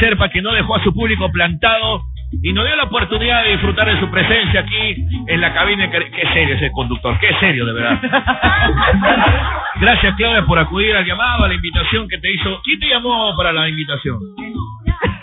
Serpa, 0.00 0.28
que 0.28 0.42
no 0.42 0.52
dejó 0.52 0.76
a 0.76 0.82
su 0.82 0.92
público 0.92 1.30
plantado 1.30 2.02
y 2.42 2.52
nos 2.52 2.66
dio 2.66 2.76
la 2.76 2.84
oportunidad 2.84 3.44
de 3.44 3.52
disfrutar 3.52 3.88
de 3.88 3.98
su 4.00 4.10
presencia 4.10 4.60
aquí 4.60 5.06
en 5.26 5.40
la 5.40 5.52
cabina. 5.54 5.90
Qué 5.90 6.28
serio 6.32 6.56
ese 6.56 6.70
conductor, 6.72 7.18
qué 7.20 7.34
serio 7.40 7.64
de 7.64 7.72
verdad. 7.72 8.00
Gracias 9.80 10.14
Claudia 10.16 10.44
por 10.44 10.58
acudir 10.58 10.94
al 10.94 11.06
llamado, 11.06 11.44
a 11.44 11.48
la 11.48 11.54
invitación 11.54 12.08
que 12.08 12.18
te 12.18 12.32
hizo. 12.32 12.60
¿Quién 12.64 12.80
te 12.80 12.88
llamó 12.88 13.34
para 13.36 13.52
la 13.52 13.68
invitación? 13.68 14.18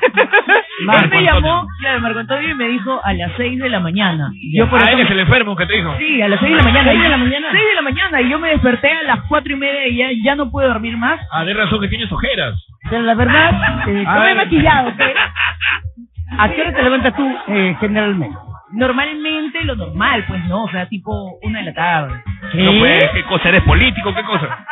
Él 1.04 1.10
me 1.10 1.24
llamó, 1.24 1.68
claro, 1.80 2.02
Marco 2.02 2.20
Antonio, 2.20 2.50
y 2.50 2.56
me 2.56 2.68
dijo 2.68 3.00
a 3.04 3.14
las 3.14 3.32
6 3.38 3.60
de 3.60 3.70
la 3.70 3.80
mañana. 3.80 4.32
Yo 4.54 4.70
por 4.70 4.82
ah, 4.84 4.92
él 4.92 5.00
es 5.00 5.10
el 5.10 5.20
enfermo 5.20 5.56
que 5.56 5.66
te 5.66 5.76
dijo. 5.78 5.96
Sí, 5.98 6.22
a 6.22 6.28
las 6.28 6.40
6 6.40 6.52
de 6.52 6.58
la 6.58 6.64
mañana. 6.64 6.92
6 6.92 7.02
de 7.02 7.10
la 7.10 7.18
mañana. 7.18 7.48
6 7.52 7.64
de 7.64 7.76
la 7.76 7.82
mañana, 7.82 8.22
y 8.22 8.30
yo 8.30 8.40
me 8.40 8.50
desperté 8.50 8.92
a 8.92 9.04
las 9.04 9.22
4 9.28 9.54
y 9.54 9.56
media 9.56 9.88
y 9.88 9.98
ya, 9.98 10.08
ya 10.24 10.36
no 10.36 10.52
puedo 10.52 10.68
dormir 10.68 10.98
más. 10.98 11.20
Ah, 11.32 11.46
de 11.46 11.54
razón 11.54 11.80
que 11.82 11.88
tienes 11.88 12.12
ojeras. 12.12 12.56
Pero 12.90 13.04
la 13.04 13.16
verdad, 13.16 13.52
eh, 13.88 14.04
no 14.04 14.20
me 14.20 14.32
he 14.32 14.36
maquillado. 14.36 14.94
¿A 16.38 16.50
qué 16.50 16.62
hora 16.62 16.74
te 16.74 16.84
levantas 16.84 17.16
tú 17.16 17.38
eh, 17.48 17.78
generalmente? 17.80 18.38
Normalmente 18.72 19.64
lo 19.64 19.76
normal, 19.76 20.26
pues 20.28 20.44
no, 20.46 20.64
o 20.64 20.70
sea, 20.70 20.88
tipo 20.88 21.38
una 21.44 21.60
de 21.60 21.66
la 21.66 21.74
tarde. 21.74 22.24
No, 22.54 22.72
pues, 22.80 23.12
¿qué 23.14 23.24
cosa? 23.24 23.50
¿Eres 23.50 23.64
político? 23.64 24.14
¿Qué 24.14 24.24
cosa? 24.24 24.66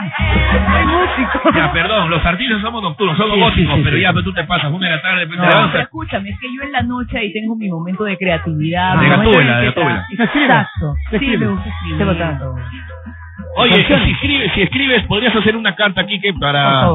Soy 0.71 0.85
músico. 0.85 1.51
Ya, 1.55 1.71
perdón, 1.73 2.09
los 2.09 2.25
artistas 2.25 2.61
somos 2.61 2.81
nocturnos, 2.81 3.17
somos 3.17 3.37
góticos, 3.37 3.79
pero 3.83 3.97
ya, 3.97 4.13
pero 4.13 4.23
tú 4.23 4.33
te 4.33 4.43
pasas 4.45 4.71
una 4.71 4.87
de 4.87 4.95
la 4.95 5.01
tarde, 5.01 5.27
pues, 5.27 5.39
no, 5.39 5.69
pero 5.71 5.83
escúchame, 5.83 6.29
es 6.29 6.39
que 6.39 6.47
yo 6.55 6.63
en 6.63 6.71
la 6.71 6.83
noche 6.83 7.17
ahí 7.17 7.33
tengo 7.33 7.55
mi 7.55 7.69
momento 7.69 8.03
de 8.03 8.17
creatividad. 8.17 8.97
De 8.99 9.09
gatúbela, 9.09 9.57
de 9.59 9.65
gatúbela. 9.65 10.05
Exacto. 10.11 10.95
Sí, 11.19 11.37
me 11.37 11.47
gusta 11.47 11.69
escribir. 11.69 12.07
Oye, 13.55 13.85
si 13.85 14.11
escribes, 14.11 14.51
si 14.53 14.61
escribes, 14.61 15.03
podrías 15.03 15.35
hacer 15.35 15.55
una 15.55 15.75
carta 15.75 16.01
aquí 16.01 16.19
que 16.19 16.33
para... 16.33 16.87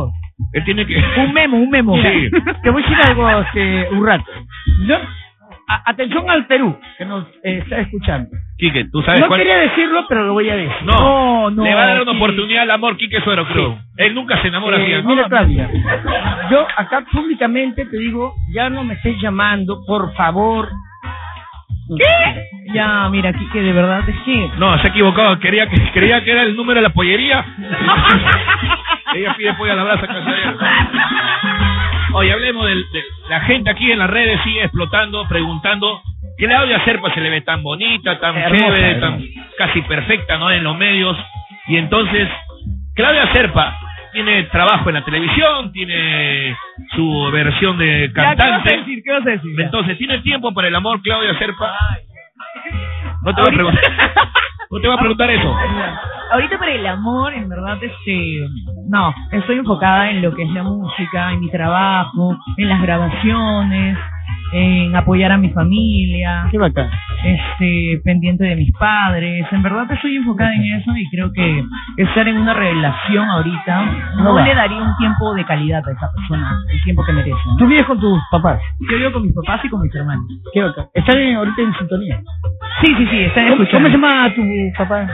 Él 0.52 0.64
tiene 0.64 0.86
que... 0.86 0.96
Un 1.18 1.32
memo, 1.32 1.56
un 1.56 1.68
memo. 1.68 1.96
Sí. 2.00 2.30
Te 2.62 2.70
voy 2.70 2.82
a 2.82 2.86
decir 2.86 2.98
algo, 3.08 3.28
este, 3.40 3.88
un 3.90 4.06
rato. 4.06 4.24
¿No? 4.86 4.98
Atención 5.68 6.28
al 6.30 6.46
Perú, 6.46 6.78
que 6.96 7.04
nos 7.04 7.26
eh, 7.42 7.60
está 7.62 7.80
escuchando. 7.80 8.30
Quique, 8.56 8.86
tú 8.90 9.02
sabes 9.02 9.20
No 9.20 9.28
quería 9.28 9.58
decirlo, 9.58 10.04
pero 10.08 10.24
lo 10.24 10.32
voy 10.32 10.48
a 10.48 10.56
decir. 10.56 10.72
No, 10.84 11.50
no. 11.50 11.62
Le 11.62 11.74
va 11.74 11.82
a 11.82 11.86
dar 11.86 12.02
una 12.02 12.12
oportunidad 12.12 12.62
al 12.62 12.70
amor 12.70 12.96
Quique 12.96 13.20
Suero, 13.20 13.46
creo. 13.46 13.78
Él 13.96 14.14
nunca 14.14 14.40
se 14.40 14.48
enamora 14.48 14.78
eh, 14.78 14.96
así. 14.96 15.06
Mira, 15.06 15.28
Claudia, 15.28 15.70
yo 16.50 16.66
acá 16.76 17.04
públicamente 17.12 17.84
te 17.86 17.98
digo, 17.98 18.34
ya 18.52 18.70
no 18.70 18.84
me 18.84 18.94
estés 18.94 19.20
llamando, 19.20 19.84
por 19.86 20.14
favor. 20.14 20.68
¿Qué? 21.96 22.74
Ya, 22.74 23.08
mira, 23.08 23.32
Quique, 23.32 23.62
de 23.62 23.72
verdad 23.72 24.06
es 24.08 24.16
que... 24.24 24.50
No, 24.58 24.76
se 24.78 24.88
ha 24.88 24.90
equivocado. 24.90 25.38
Quería 25.38 25.68
que, 25.68 25.90
quería 25.92 26.22
que 26.22 26.32
era 26.32 26.42
el 26.42 26.54
número 26.54 26.80
de 26.80 26.82
la 26.82 26.90
pollería. 26.90 27.44
Ella 29.14 29.34
pide 29.36 29.54
pollo 29.54 29.72
a 29.72 29.76
la 29.76 29.84
brasa. 29.84 31.67
Oye, 32.14 32.32
hablemos 32.32 32.66
de, 32.66 32.84
la 33.28 33.40
gente 33.40 33.70
aquí 33.70 33.90
en 33.90 33.98
las 33.98 34.10
redes 34.10 34.40
sigue 34.42 34.62
explotando, 34.62 35.26
preguntando. 35.28 36.00
Claudia 36.36 36.84
Serpa 36.84 37.12
se 37.12 37.20
le 37.20 37.30
ve 37.30 37.40
tan 37.42 37.62
bonita, 37.62 38.18
tan 38.18 38.34
chévere, 38.34 38.94
tan 39.00 39.22
casi 39.56 39.82
perfecta, 39.82 40.38
¿no? 40.38 40.50
En 40.50 40.62
los 40.62 40.76
medios. 40.76 41.16
Y 41.66 41.76
entonces, 41.76 42.28
Claudia 42.94 43.30
Serpa 43.32 43.78
tiene 44.12 44.44
trabajo 44.44 44.88
en 44.88 44.94
la 44.94 45.04
televisión, 45.04 45.72
tiene 45.72 46.56
su 46.94 47.30
versión 47.32 47.76
de 47.78 48.10
cantante. 48.14 48.44
¿Qué 48.44 48.50
vas 48.50 48.66
a 48.66 48.76
decir? 48.78 49.02
¿Qué 49.04 49.12
vas 49.12 49.26
a 49.26 49.30
decir? 49.30 49.60
Entonces, 49.60 49.98
¿tiene 49.98 50.18
tiempo 50.20 50.52
para 50.54 50.68
el 50.68 50.74
amor, 50.74 51.02
Claudia 51.02 51.36
Serpa? 51.38 51.74
No 53.22 53.34
te 53.34 53.40
voy 53.40 53.50
a 53.50 53.54
preguntar. 53.54 53.82
No 54.70 54.80
te 54.80 54.86
voy 54.86 54.96
a 54.96 55.00
preguntar 55.00 55.30
eso. 55.30 55.56
Ahorita 56.30 56.58
para 56.58 56.72
el 56.72 56.86
amor, 56.86 57.32
en 57.32 57.48
verdad, 57.48 57.78
este, 57.82 58.46
no, 58.88 59.14
estoy 59.32 59.58
enfocada 59.58 60.10
en 60.10 60.20
lo 60.20 60.34
que 60.34 60.42
es 60.42 60.50
la 60.50 60.62
música, 60.62 61.32
en 61.32 61.40
mi 61.40 61.50
trabajo, 61.50 62.36
en 62.58 62.68
las 62.68 62.82
grabaciones, 62.82 63.98
en 64.52 64.94
apoyar 64.94 65.32
a 65.32 65.38
mi 65.38 65.50
familia. 65.50 66.48
Qué 66.50 66.58
bacán. 66.58 66.90
Este, 67.24 68.00
pendiente 68.04 68.44
de 68.44 68.56
mis 68.56 68.72
padres. 68.78 69.46
En 69.50 69.62
verdad 69.62 69.90
estoy 69.90 70.16
enfocada 70.16 70.54
en 70.54 70.80
eso 70.80 70.90
y 70.96 71.08
creo 71.10 71.32
que 71.32 71.64
estar 71.96 72.28
en 72.28 72.36
una 72.36 72.54
relación 72.54 73.28
ahorita 73.28 73.84
no, 74.18 74.38
le 74.38 74.54
daría 74.54 74.82
un 74.82 74.96
tiempo 74.98 75.34
de 75.34 75.44
calidad 75.44 75.82
a 75.86 75.92
esa 75.92 76.12
persona, 76.12 76.58
el 76.70 76.82
tiempo 76.82 77.04
que 77.04 77.12
merece. 77.12 77.36
¿Tú 77.58 77.66
vives 77.66 77.86
con 77.86 77.98
tus 77.98 78.20
papás? 78.30 78.60
Yo 78.90 78.98
vivo 78.98 79.12
con 79.12 79.22
mis 79.22 79.34
papás 79.34 79.64
y 79.64 79.68
con 79.68 79.80
mis 79.80 79.94
hermanos. 79.94 80.24
Qué 80.52 80.62
bacán. 80.62 80.88
¿Están 80.94 81.34
ahorita 81.34 81.62
en 81.62 81.74
sintonía? 81.74 82.20
Sí, 82.80 82.94
sí, 82.96 83.06
sí, 83.10 83.20
están 83.22 83.46
escuchando. 83.48 83.88
¿Cómo 83.90 84.06
se 84.06 84.08
llama 84.08 84.34
tu 84.34 84.42
papá? 84.76 85.06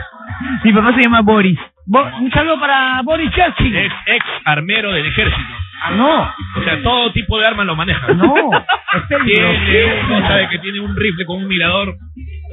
Mi 0.63 0.73
papá 0.73 0.93
se 0.93 1.01
llama 1.01 1.21
Boris. 1.21 1.59
un 1.87 2.31
saludo 2.31 2.59
para 2.59 3.01
Boris 3.03 3.31
Chelsea. 3.31 3.85
Es 3.85 3.93
ex 4.07 4.25
armero 4.45 4.91
del 4.91 5.05
ejército. 5.05 5.53
Ah, 5.83 5.91
no. 5.91 6.21
O 6.21 6.63
sea, 6.63 6.81
todo 6.81 7.11
tipo 7.11 7.39
de 7.39 7.47
armas 7.47 7.65
lo 7.65 7.75
maneja. 7.75 8.07
No, 8.13 8.33
Tiene, 9.25 10.03
uno 10.07 10.27
sabe 10.27 10.47
que 10.49 10.59
tiene 10.59 10.79
un 10.79 10.95
rifle 10.95 11.25
con 11.25 11.37
un 11.37 11.47
mirador. 11.47 11.95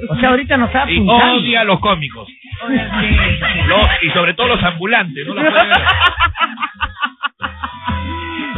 O 0.09 0.17
sea, 0.17 0.31
ahorita 0.31 0.57
no 0.57 0.67
está 0.67 0.91
Y 0.91 0.99
odia 1.09 1.61
a 1.61 1.65
los 1.65 1.79
cómicos. 1.81 2.29
y 4.03 4.11
sobre 4.11 4.35
todo 4.35 4.49
los 4.49 4.63
ambulantes, 4.63 5.27
¿no? 5.27 5.35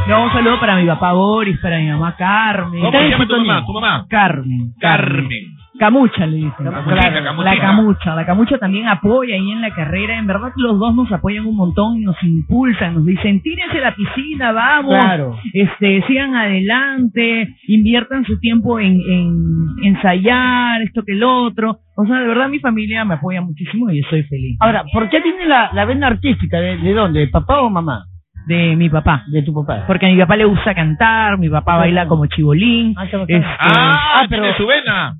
No, 0.06 0.24
un 0.24 0.32
saludo 0.32 0.60
para 0.60 0.76
mi 0.76 0.86
papá 0.86 1.12
Boris, 1.14 1.58
para 1.60 1.78
mi 1.78 1.88
mamá 1.88 2.14
Carmen. 2.14 2.78
¿Cómo 2.82 2.98
se 2.98 3.08
llama 3.08 3.26
tu 3.26 3.36
mamá? 3.38 3.64
¿Tu 3.64 3.72
mamá? 3.72 4.06
Carmen. 4.10 4.74
Carmen. 4.78 5.53
Camucha 5.78 6.26
le 6.26 6.36
dicen. 6.36 6.64
Camuchita, 6.64 7.20
La 7.42 7.60
camucha. 7.60 8.14
La 8.14 8.26
camucha 8.26 8.58
también 8.58 8.86
apoya 8.88 9.34
ahí 9.34 9.50
en 9.50 9.60
la 9.60 9.74
carrera. 9.74 10.18
En 10.18 10.26
verdad 10.26 10.52
los 10.56 10.78
dos 10.78 10.94
nos 10.94 11.10
apoyan 11.10 11.46
un 11.46 11.56
montón 11.56 11.96
y 11.96 12.04
nos 12.04 12.16
impulsan. 12.22 12.94
Nos 12.94 13.04
dicen, 13.04 13.42
tírense 13.42 13.78
a 13.78 13.90
la 13.90 13.94
piscina, 13.94 14.52
vamos. 14.52 14.94
Claro. 15.02 15.36
Este, 15.52 16.02
sigan 16.06 16.36
adelante, 16.36 17.48
inviertan 17.66 18.24
su 18.24 18.38
tiempo 18.38 18.78
en, 18.78 19.00
en 19.00 19.66
ensayar 19.82 20.82
esto 20.82 21.02
que 21.04 21.12
el 21.12 21.24
otro. 21.24 21.78
O 21.96 22.06
sea, 22.06 22.20
de 22.20 22.28
verdad 22.28 22.48
mi 22.48 22.60
familia 22.60 23.04
me 23.04 23.14
apoya 23.14 23.40
muchísimo 23.40 23.90
y 23.90 24.00
estoy 24.00 24.22
feliz. 24.24 24.56
Ahora, 24.60 24.84
¿por 24.92 25.08
qué 25.08 25.20
tiene 25.20 25.46
la, 25.46 25.70
la 25.72 25.84
vena 25.84 26.06
artística? 26.06 26.60
¿De, 26.60 26.78
¿De 26.78 26.92
dónde? 26.92 27.20
¿De 27.20 27.28
papá 27.28 27.60
o 27.60 27.70
mamá? 27.70 28.04
de 28.46 28.76
mi 28.76 28.90
papá. 28.90 29.24
De 29.28 29.42
tu 29.42 29.54
papá. 29.54 29.84
Porque 29.86 30.04
a 30.04 30.10
mi 30.10 30.18
papá 30.18 30.36
le 30.36 30.44
gusta 30.44 30.74
cantar, 30.74 31.38
mi 31.38 31.48
papá 31.48 31.78
baila 31.78 32.06
como 32.06 32.26
chibolín. 32.26 32.94
Ah, 32.94 33.04
este, 33.04 33.42
ah, 33.42 34.20
ah 34.20 34.26
pero 34.28 34.54
su 34.54 34.66
vena 34.66 35.16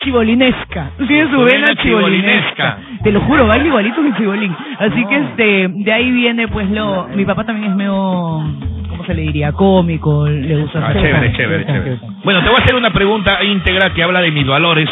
chibolinesca. 0.00 0.90
Tiene 1.06 1.30
su 1.30 1.42
vena 1.42 1.66
chibolinesca. 1.82 2.78
Te 3.02 3.12
lo 3.12 3.20
juro, 3.20 3.46
baila 3.46 3.66
igualito 3.66 4.02
que 4.02 4.14
chibolín. 4.14 4.54
Así 4.78 5.04
que 5.06 5.16
este, 5.16 5.68
de 5.68 5.92
ahí 5.92 6.10
viene 6.10 6.48
pues 6.48 6.70
lo, 6.70 7.08
mi 7.08 7.24
papá 7.24 7.44
también 7.44 7.70
es 7.70 7.76
medio, 7.76 7.92
¿cómo 7.92 9.04
se 9.06 9.14
le 9.14 9.22
diría? 9.22 9.52
Cómico, 9.52 10.26
le 10.26 10.56
gusta 10.56 10.80
ah, 10.86 10.92
chévere, 10.94 11.32
chévere, 11.32 11.66
chévere. 11.66 11.98
Bueno, 12.24 12.42
te 12.42 12.48
voy 12.48 12.58
a 12.58 12.62
hacer 12.62 12.74
una 12.74 12.90
pregunta 12.90 13.42
íntegra 13.44 13.92
que 13.94 14.02
habla 14.02 14.20
de 14.20 14.30
mis 14.30 14.46
valores, 14.46 14.88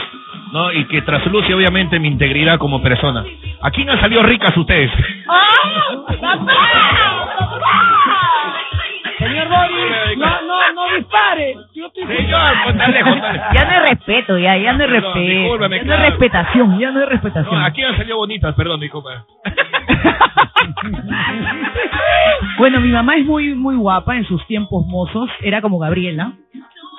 ¿no? 0.52 0.72
Y 0.72 0.84
que 0.86 1.02
trasluce 1.02 1.54
obviamente 1.54 1.98
mi 1.98 2.08
integridad 2.08 2.58
como 2.58 2.82
persona. 2.82 3.24
Aquí 3.62 3.84
no 3.84 3.92
han 3.92 4.00
salido 4.00 4.22
ricas 4.22 4.56
ustedes. 4.56 4.90
¡Ah! 5.28 6.04
¡Papá! 6.20 7.97
Señor 9.28 9.48
Boris, 9.48 10.18
no, 10.18 10.42
no, 10.42 10.72
no 10.72 10.96
dispare. 10.96 11.54
Yo 11.74 11.86
estoy 11.86 12.06
Señor, 12.06 12.48
Ya 13.54 13.64
no 13.64 13.70
hay 13.70 13.80
respeto, 13.90 14.38
ya, 14.38 14.56
ya 14.56 14.72
no 14.72 14.84
hay 14.84 14.90
respeto. 14.90 15.58
ya 15.58 15.84
no 15.84 15.94
hay 15.94 16.00
respetación, 16.10 16.78
ya 16.78 16.90
no 16.90 17.00
hay 17.00 17.06
respetación. 17.06 17.62
aquí 17.62 17.82
han 17.82 17.96
salido 17.96 18.16
bonitas, 18.18 18.54
perdón, 18.54 18.80
disculpa. 18.80 19.24
bueno, 22.58 22.80
mi 22.80 22.88
mamá 22.88 23.16
es 23.16 23.24
muy, 23.24 23.54
muy 23.54 23.76
guapa 23.76 24.16
en 24.16 24.24
sus 24.24 24.44
tiempos 24.46 24.84
mozos. 24.86 25.30
Era 25.40 25.60
como 25.60 25.78
Gabriela. 25.78 26.32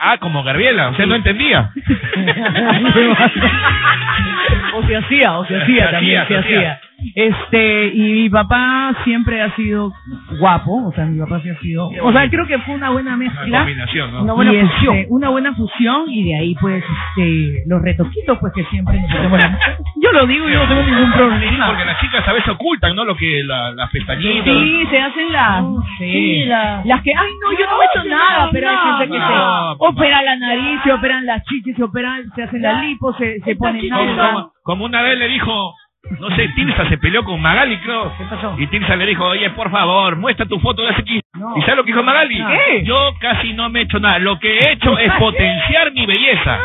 Ah, 0.01 0.17
como 0.17 0.43
Gabriela, 0.43 0.93
sea, 0.95 1.05
no 1.05 1.15
entendía. 1.15 1.71
o 4.75 4.83
se 4.87 4.95
hacía, 4.95 5.37
o 5.37 5.45
se 5.45 5.61
hacía 5.61 5.91
también, 5.91 6.25
se 6.25 6.37
hacía. 6.37 6.79
Este, 7.15 7.87
y 7.87 8.13
mi 8.13 8.29
papá 8.29 8.95
siempre 9.03 9.41
ha 9.41 9.55
sido 9.55 9.91
guapo, 10.39 10.87
o 10.87 10.91
sea, 10.93 11.05
mi 11.05 11.19
papá 11.19 11.39
sí 11.41 11.49
ha 11.49 11.59
sido, 11.59 11.87
o 11.87 12.11
sea, 12.11 12.29
creo 12.29 12.45
que 12.45 12.57
fue 12.59 12.75
una 12.75 12.89
buena 12.89 13.15
mezcla. 13.15 13.45
Una 13.45 13.59
combinación, 13.59 14.11
¿no? 14.11 14.23
Una 14.23 14.33
buena 14.33 14.51
fusión. 14.51 14.95
Este, 14.95 15.07
una 15.09 15.29
buena 15.29 15.55
fusión 15.55 16.09
y 16.09 16.23
de 16.25 16.35
ahí 16.35 16.55
pues 16.59 16.83
este 17.17 17.63
los 17.67 17.81
retoquitos 17.81 18.37
pues 18.39 18.53
que 18.53 18.63
siempre 18.65 18.99
nos 18.99 19.09
Yo 20.01 20.11
lo 20.11 20.25
digo, 20.25 20.47
yo 20.49 20.59
no 20.59 20.67
tengo 20.67 20.83
ningún 20.83 21.11
problema. 21.11 21.67
porque 21.67 21.85
las 21.85 21.99
chicas 21.99 22.27
a 22.27 22.33
veces 22.33 22.49
ocultan, 22.49 22.95
¿no? 22.95 23.05
Lo 23.05 23.15
que 23.15 23.43
la, 23.43 23.71
las 23.71 23.89
pestañitas. 23.91 24.45
Sí, 24.45 24.85
se 24.89 24.99
hacen 24.99 25.31
las, 25.31 25.65
sí, 25.97 26.45
las 26.45 27.01
que, 27.03 27.11
ay, 27.13 27.31
no, 27.41 27.51
yo 27.57 27.65
no 27.65 27.81
he 27.81 27.85
hecho 27.85 28.09
nada, 28.09 28.49
pero 28.51 28.69
hay 28.69 28.77
gente 28.77 29.13
que 29.13 29.19
se 29.19 29.85
opera 29.87 30.21
la 30.21 30.35
nariz, 30.35 30.81
se 30.83 30.91
operan 30.91 31.25
las 31.25 31.43
chichis, 31.45 31.75
se 31.75 31.83
operan, 31.83 32.23
se 32.35 32.43
hacen 32.43 32.61
la 32.61 32.81
lipo, 32.81 33.13
se, 33.13 33.39
se 33.41 33.55
ponen 33.55 33.87
nada. 33.89 34.49
Como 34.63 34.85
una 34.85 35.01
vez 35.01 35.17
le 35.17 35.27
dijo 35.27 35.73
no 36.19 36.35
sé, 36.35 36.47
Tilsa 36.55 36.87
se 36.89 36.97
peleó 36.97 37.23
con 37.23 37.41
Magali, 37.41 37.77
creo. 37.79 38.13
¿Qué 38.17 38.23
pasó? 38.25 38.55
Y 38.57 38.67
Tilsa 38.67 38.95
le 38.95 39.05
dijo, 39.05 39.25
oye, 39.25 39.49
por 39.51 39.69
favor, 39.69 40.15
muestra 40.15 40.45
tu 40.45 40.59
foto 40.59 40.81
de 40.83 40.89
hace 40.89 41.03
15. 41.03 41.21
¿Y 41.57 41.61
sabes 41.61 41.75
lo 41.77 41.83
que 41.83 41.91
dijo 41.91 42.03
Magali? 42.03 42.35
¿Qué? 42.35 42.83
Yo 42.83 43.13
casi 43.19 43.53
no 43.53 43.69
me 43.69 43.81
he 43.81 43.83
hecho 43.83 43.99
nada. 43.99 44.17
Lo 44.19 44.39
que 44.39 44.57
he 44.57 44.71
hecho 44.73 44.97
es 44.97 45.11
potenciar 45.19 45.91
mi 45.91 46.05
belleza. 46.05 46.59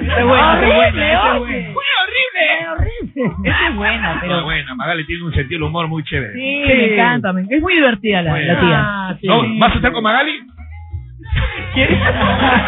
Qué 0.00 0.22
bueno, 0.24 0.60
qué 0.60 0.66
bueno, 0.66 1.44
Fue 1.44 1.84
horrible. 2.02 2.68
horrible. 2.72 3.34
Esa 3.50 3.68
es 3.68 3.74
buena, 3.74 4.18
pero... 4.20 4.34
Muy 4.36 4.44
buena, 4.44 4.74
Magali 4.74 5.04
tiene 5.06 5.24
un 5.24 5.32
sentido 5.34 5.58
del 5.60 5.68
humor 5.68 5.88
muy 5.88 6.02
chévere. 6.04 6.32
Sí, 6.34 6.62
me 6.66 6.94
encanta, 6.94 7.32
me- 7.32 7.42
es 7.48 7.60
muy 7.60 7.74
divertida 7.74 8.22
la, 8.22 8.38
la 8.38 8.60
tía. 8.60 8.80
Ah, 8.80 9.16
sí. 9.20 9.26
No, 9.26 9.42
¿Vas 9.58 9.72
a 9.72 9.76
estar 9.76 9.92
con 9.92 10.02
Magali? 10.02 10.40
¿Quieres? 11.74 11.98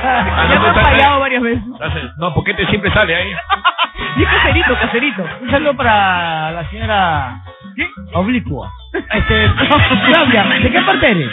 Ah, 0.03 0.47
ya 0.49 0.55
no, 0.57 0.61
me 0.63 0.67
han 0.69 0.77
está- 0.77 0.91
fallado 0.91 1.21
varias 1.21 1.43
veces. 1.43 1.63
No, 2.19 2.35
porque 2.35 2.51
este 2.53 2.67
siempre 2.67 2.91
sale 2.93 3.15
ahí. 3.15 3.31
Y 4.17 4.25
caserito, 4.25 4.75
caserito. 4.75 5.25
Un 5.43 5.51
saludo 5.51 5.77
para 5.77 6.51
la 6.53 6.69
señora 6.71 7.43
¿qué? 7.77 7.87
Oblicua. 8.15 8.71
Este, 8.93 9.49
Claudia, 10.07 10.45
¿de 10.45 10.71
qué 10.71 10.81
parte 10.81 11.11
eres? 11.11 11.31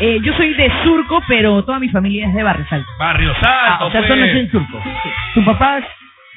Eh, 0.00 0.20
yo 0.22 0.32
soy 0.34 0.54
de 0.54 0.72
Surco, 0.82 1.20
pero 1.28 1.62
toda 1.64 1.78
mi 1.78 1.88
familia 1.90 2.28
es 2.28 2.34
de 2.34 2.42
Barrio 2.42 2.66
Salto. 2.68 2.88
Barrio 2.98 3.32
Salto, 3.34 3.48
Ah, 3.48 3.84
o 3.84 3.90
sea, 3.90 4.00
pues. 4.00 4.10
tú 4.12 4.16
nací 4.16 4.38
en 4.38 4.50
Turco. 4.50 4.80
Tu 5.34 5.44
papá 5.44 5.78
es 5.78 5.84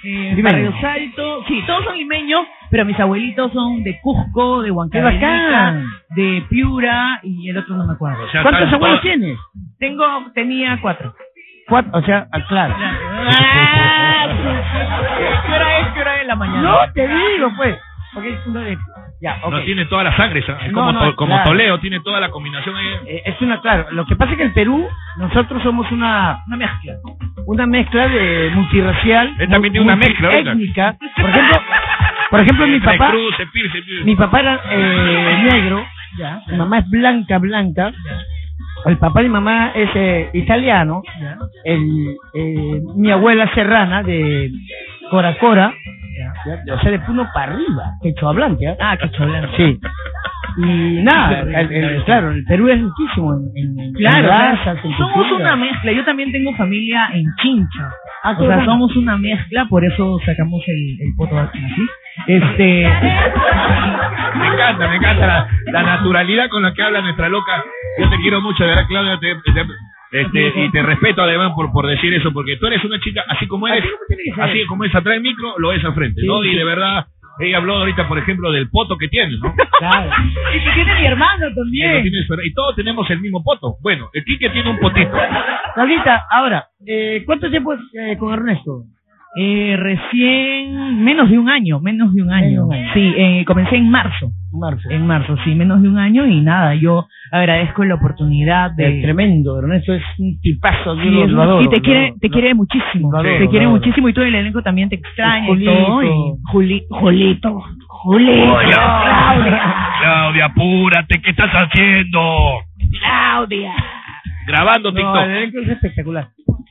Eh. 0.03 0.35
Barrio 0.44 0.74
Salto, 0.81 1.44
sí, 1.47 1.63
todos 1.65 1.85
son 1.85 1.97
limeños, 1.97 2.41
pero 2.69 2.83
mis 2.83 3.00
abuelitos 3.00 3.51
son 3.53 3.81
de 3.83 4.00
Cusco, 4.01 4.62
de 4.62 4.68
¡Qué 4.68 4.71
Huancavilca, 4.71 5.27
bacán! 5.27 5.85
de 6.09 6.44
Piura 6.50 7.19
y 7.24 7.50
el 7.50 7.57
otro 7.57 7.75
no 7.75 7.85
me 7.85 7.94
acuerdo. 7.94 8.24
O 8.25 8.29
sea, 8.29 8.41
¿Cuántos 8.44 8.74
abuelos 8.74 9.01
tienes? 9.01 9.38
Tengo, 9.79 10.06
tenía 10.33 10.79
cuatro. 10.81 11.13
Cuatro, 11.68 11.91
o 11.94 12.01
sea, 12.03 12.27
claro. 12.47 12.75
Ah, 12.79 14.27
¿Qué 15.45 15.51
hora 15.53 15.79
es? 15.79 15.88
¿Qué 15.94 16.01
hora 16.01 16.21
es 16.21 16.27
la 16.27 16.35
mañana? 16.35 16.62
No, 16.62 16.77
te 16.94 17.07
digo, 17.07 17.51
pues. 17.57 17.77
Porque 18.13 18.29
es 18.33 18.39
uno 18.47 18.62
de... 18.62 18.77
Ya, 19.21 19.38
ok. 19.44 19.51
No 19.51 19.62
tiene 19.63 19.85
toda 19.85 20.03
la 20.03 20.15
sangre, 20.15 20.41
¿sabes? 20.45 20.65
Es 20.65 20.71
No, 20.71 20.79
como, 20.79 20.91
no, 20.94 21.00
to- 21.09 21.15
como 21.15 21.33
claro. 21.33 21.50
Toledo, 21.50 21.79
tiene 21.79 22.00
toda 22.01 22.19
la 22.19 22.29
combinación 22.29 22.75
ahí. 22.75 22.88
Eh, 23.07 23.21
es 23.25 23.41
una, 23.41 23.59
claro, 23.62 23.88
lo 23.91 24.06
que 24.06 24.15
pasa 24.15 24.31
es 24.31 24.38
que 24.38 24.44
el 24.44 24.53
Perú, 24.53 24.88
nosotros 25.18 25.62
somos 25.63 25.91
una, 25.91 26.39
Una 26.47 26.57
mezcla. 26.57 26.94
una 27.45 27.65
mezcla 27.68 28.07
de 28.07 28.51
multirracial, 28.53 29.35
Él 29.39 29.50
también 29.50 29.74
tiene 29.74 29.85
una 29.85 29.95
mezcla, 29.95 30.38
étnica. 30.38 30.95
Por 31.15 31.29
ejemplo, 31.29 31.62
por 32.29 32.39
ejemplo 32.41 32.68
mi 32.68 32.79
papá, 32.79 33.13
mi 34.06 34.15
papá 34.15 34.39
era 34.39 34.62
eh, 34.69 35.47
negro, 35.51 35.85
Ya, 36.18 36.41
mi 36.47 36.57
mamá 36.57 36.79
es 36.79 36.89
blanca, 36.89 37.38
blanca. 37.39 37.91
El 38.86 38.98
papá 38.98 39.19
de 39.21 39.27
mi 39.27 39.33
mamá 39.33 39.71
es 39.75 39.89
eh, 39.95 40.30
italiano. 40.33 41.01
El, 41.63 42.15
eh, 42.33 42.81
mi 42.95 43.12
abuela 43.12 43.51
serrana 43.54 44.04
de 44.04 44.50
Cora 45.09 45.38
Cora, 45.38 45.74
ya. 46.45 46.62
ya, 46.65 46.74
o 46.75 46.80
sea, 46.80 46.92
de 46.92 47.00
Puno 47.00 47.27
para 47.33 47.54
arriba, 47.54 47.83
quechua 48.01 48.33
blanca. 48.33 48.75
Ah, 48.80 48.98
qué 48.98 49.09
cholero. 49.12 49.50
Sí. 49.57 49.80
Y 50.59 51.04
nada, 51.04 51.42
el- 51.42 51.71
el- 51.71 52.04
claro, 52.06 52.31
el 52.31 52.44
Perú 52.45 52.68
es 52.69 52.81
riquísimo 52.81 53.33
en, 53.56 53.80
en, 53.80 53.94
Claro, 53.94 54.27
razas, 54.27 54.77
en 54.83 54.92
somos 54.98 55.13
cultura. 55.13 55.53
una 55.53 55.56
mezcla. 55.56 55.92
Yo 55.92 56.03
también 56.03 56.31
tengo 56.31 56.51
familia 56.56 57.10
en 57.13 57.25
Chincha. 57.42 57.92
Ah, 58.24 58.36
O 58.39 58.45
sea, 58.48 58.65
somos 58.65 58.95
una 58.95 59.18
mezcla, 59.18 59.65
por 59.69 59.86
eso 59.86 60.18
sacamos 60.25 60.63
el, 60.68 60.98
el 61.07 61.15
poto 61.15 61.38
así. 61.38 61.60
Este, 62.25 62.88
Me 64.36 64.48
encanta, 64.48 64.88
me 64.90 64.96
encanta 64.96 65.28
la, 65.28 65.48
la 65.72 65.84
naturalidad 65.84 66.50
con 66.50 66.64
la 66.64 66.74
que 66.74 66.81
habla 66.84 67.02
nuestra 67.02 67.30
loca. 67.30 67.64
Yo 68.00 68.10
te 68.10 68.18
quiero 68.18 68.42
mucho, 68.42 68.64
de 68.64 68.69
verdad, 68.69 68.88
Claudia. 68.88 69.19
Te, 69.19 69.36
te- 69.36 69.66
este, 70.10 70.54
y 70.62 70.72
te 70.72 70.81
respeto 70.84 71.22
además 71.22 71.52
por, 71.54 71.69
por 71.72 71.86
decir 71.86 72.14
eso, 72.14 72.31
porque 72.31 72.56
tú 72.58 72.68
eres 72.68 72.84
una 72.86 72.98
chica, 73.00 73.24
así 73.28 73.46
como 73.46 73.68
eres, 73.68 73.84
Así 74.42 74.66
como 74.66 74.84
tiene 74.84 74.92
es 74.92 74.96
atrás 74.96 75.16
del 75.16 75.22
micro, 75.22 75.56
lo 75.58 75.74
es 75.74 75.84
al 75.84 75.94
frente, 75.94 76.22
¿no? 76.25 76.44
Y 76.46 76.56
de 76.56 76.64
verdad, 76.64 77.08
ella 77.40 77.58
habló 77.58 77.75
ahorita, 77.80 78.08
por 78.08 78.18
ejemplo, 78.18 78.52
del 78.54 78.70
poto 78.70 78.98
que 78.98 79.10
tienes, 79.10 79.38
¿no? 79.42 79.54
Claro. 79.80 80.10
y 80.56 80.63
que 80.63 80.72
tiene 80.75 80.96
mi 81.02 81.06
hermano 81.08 81.48
también. 81.54 82.04
y 82.08 82.54
todos 82.54 82.75
tenemos 82.78 83.10
el 83.10 83.20
mismo 83.20 83.44
poto. 83.44 83.75
Bueno, 83.84 84.10
el 84.13 84.24
Quique 84.24 84.50
tiene 84.50 84.70
un 84.70 84.80
potito. 84.80 85.12
Claudita, 85.75 86.24
ahora, 86.31 86.68
eh, 86.86 87.24
¿cuánto 87.25 87.50
tiempo 87.50 87.74
es 87.74 87.80
eh, 88.00 88.18
con 88.18 88.34
Ernesto? 88.34 88.84
Eh, 89.39 89.75
recién, 89.78 91.04
menos 91.04 91.30
de 91.30 91.38
un 91.38 91.50
año, 91.50 91.80
menos 91.80 92.13
de 92.13 92.22
un 92.24 92.31
año. 92.31 92.66
Un. 92.66 92.75
Sí, 92.94 93.13
eh, 93.18 93.44
comencé 93.45 93.75
en 93.75 93.89
marzo. 93.89 94.31
Marzo. 94.51 94.89
En 94.89 95.06
marzo, 95.06 95.36
sí, 95.44 95.54
menos 95.54 95.81
de 95.84 95.89
un 95.89 95.98
año 96.00 96.25
y 96.25 96.42
nada, 96.42 96.74
yo 96.74 97.07
agradezco 97.31 97.84
la 97.84 97.95
oportunidad 97.95 98.72
Es 98.72 98.78
de... 98.95 99.01
tremendo, 99.04 99.60
Ernesto 99.60 99.94
es 99.94 100.01
un 100.18 100.39
tipazo, 100.42 100.95
Sí, 101.00 101.10
lo, 101.12 101.25
es 101.25 101.30
lo 101.31 101.36
un- 101.38 101.42
adoro, 101.48 101.62
y 101.63 101.69
te 101.69 101.81
quiere, 101.81 102.13
te 102.19 102.28
lo- 102.30 102.34
quiere 102.34 102.54
muchísimo, 102.56 103.12
Lo 103.12 103.19
adoro, 103.19 103.38
te 103.38 103.48
quiere 103.50 103.68
muchísimo 103.68 104.10
y 104.10 104.13
todo 104.13 104.25
el 104.25 104.34
elenco 104.34 104.63
también 104.63 104.89
te 104.89 104.95
extraña 104.95 105.45
y 105.45 105.48
Julito. 105.50 105.72
todo. 105.86 106.04
Y 106.04 106.34
Juli, 106.51 106.84
Julito, 106.89 107.62
Julito, 107.88 108.57
Claudia, 108.57 109.89
Claudia, 110.01 110.45
apúrate, 110.45 111.22
¿qué 111.22 111.30
estás 111.31 111.51
haciendo? 111.51 112.19
Claudia. 113.00 113.74
Grabando 114.48 114.92
No, 114.92 114.95
TikTok. 114.98 115.24
el 115.25 115.31
elenco 115.31 115.60
es 115.60 115.69
espectacular. 115.69 116.30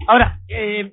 Ahora, 0.08 0.38
eh, 0.48 0.90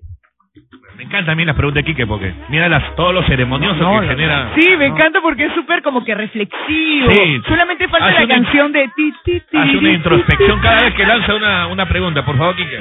Me 0.97 1.03
encantan 1.03 1.33
a 1.33 1.35
mí 1.35 1.43
las 1.45 1.55
preguntas 1.55 1.83
de 1.83 1.89
Quique 1.91 2.05
porque 2.05 2.33
mira 2.49 2.69
las, 2.69 2.95
todos 2.95 3.13
los 3.13 3.25
ceremoniosos 3.25 3.79
No, 3.79 3.99
que 3.99 4.05
la- 4.07 4.11
genera. 4.13 4.49
Sí, 4.55 4.69
me 4.77 4.85
encanta 4.87 5.19
porque 5.21 5.45
es 5.45 5.53
súper 5.53 5.81
como 5.81 6.03
que 6.03 6.13
reflexivo. 6.15 7.11
Sí. 7.11 7.41
Solamente 7.47 7.87
falta 7.87 8.07
Hace 8.09 8.27
la 8.27 8.33
canción 8.33 8.71
de 8.71 8.87
ti, 8.95 9.13
ti, 9.25 9.39
ti, 9.49 9.57
Hace 9.57 9.77
una 9.77 9.91
introspección 9.91 10.59
cada 10.61 10.83
vez 10.83 10.93
que 10.93 11.05
lanza 11.05 11.33
una, 11.35 11.67
una 11.67 11.87
pregunta. 11.87 12.23
Por 12.23 12.37
favor, 12.37 12.55
Quique. 12.55 12.79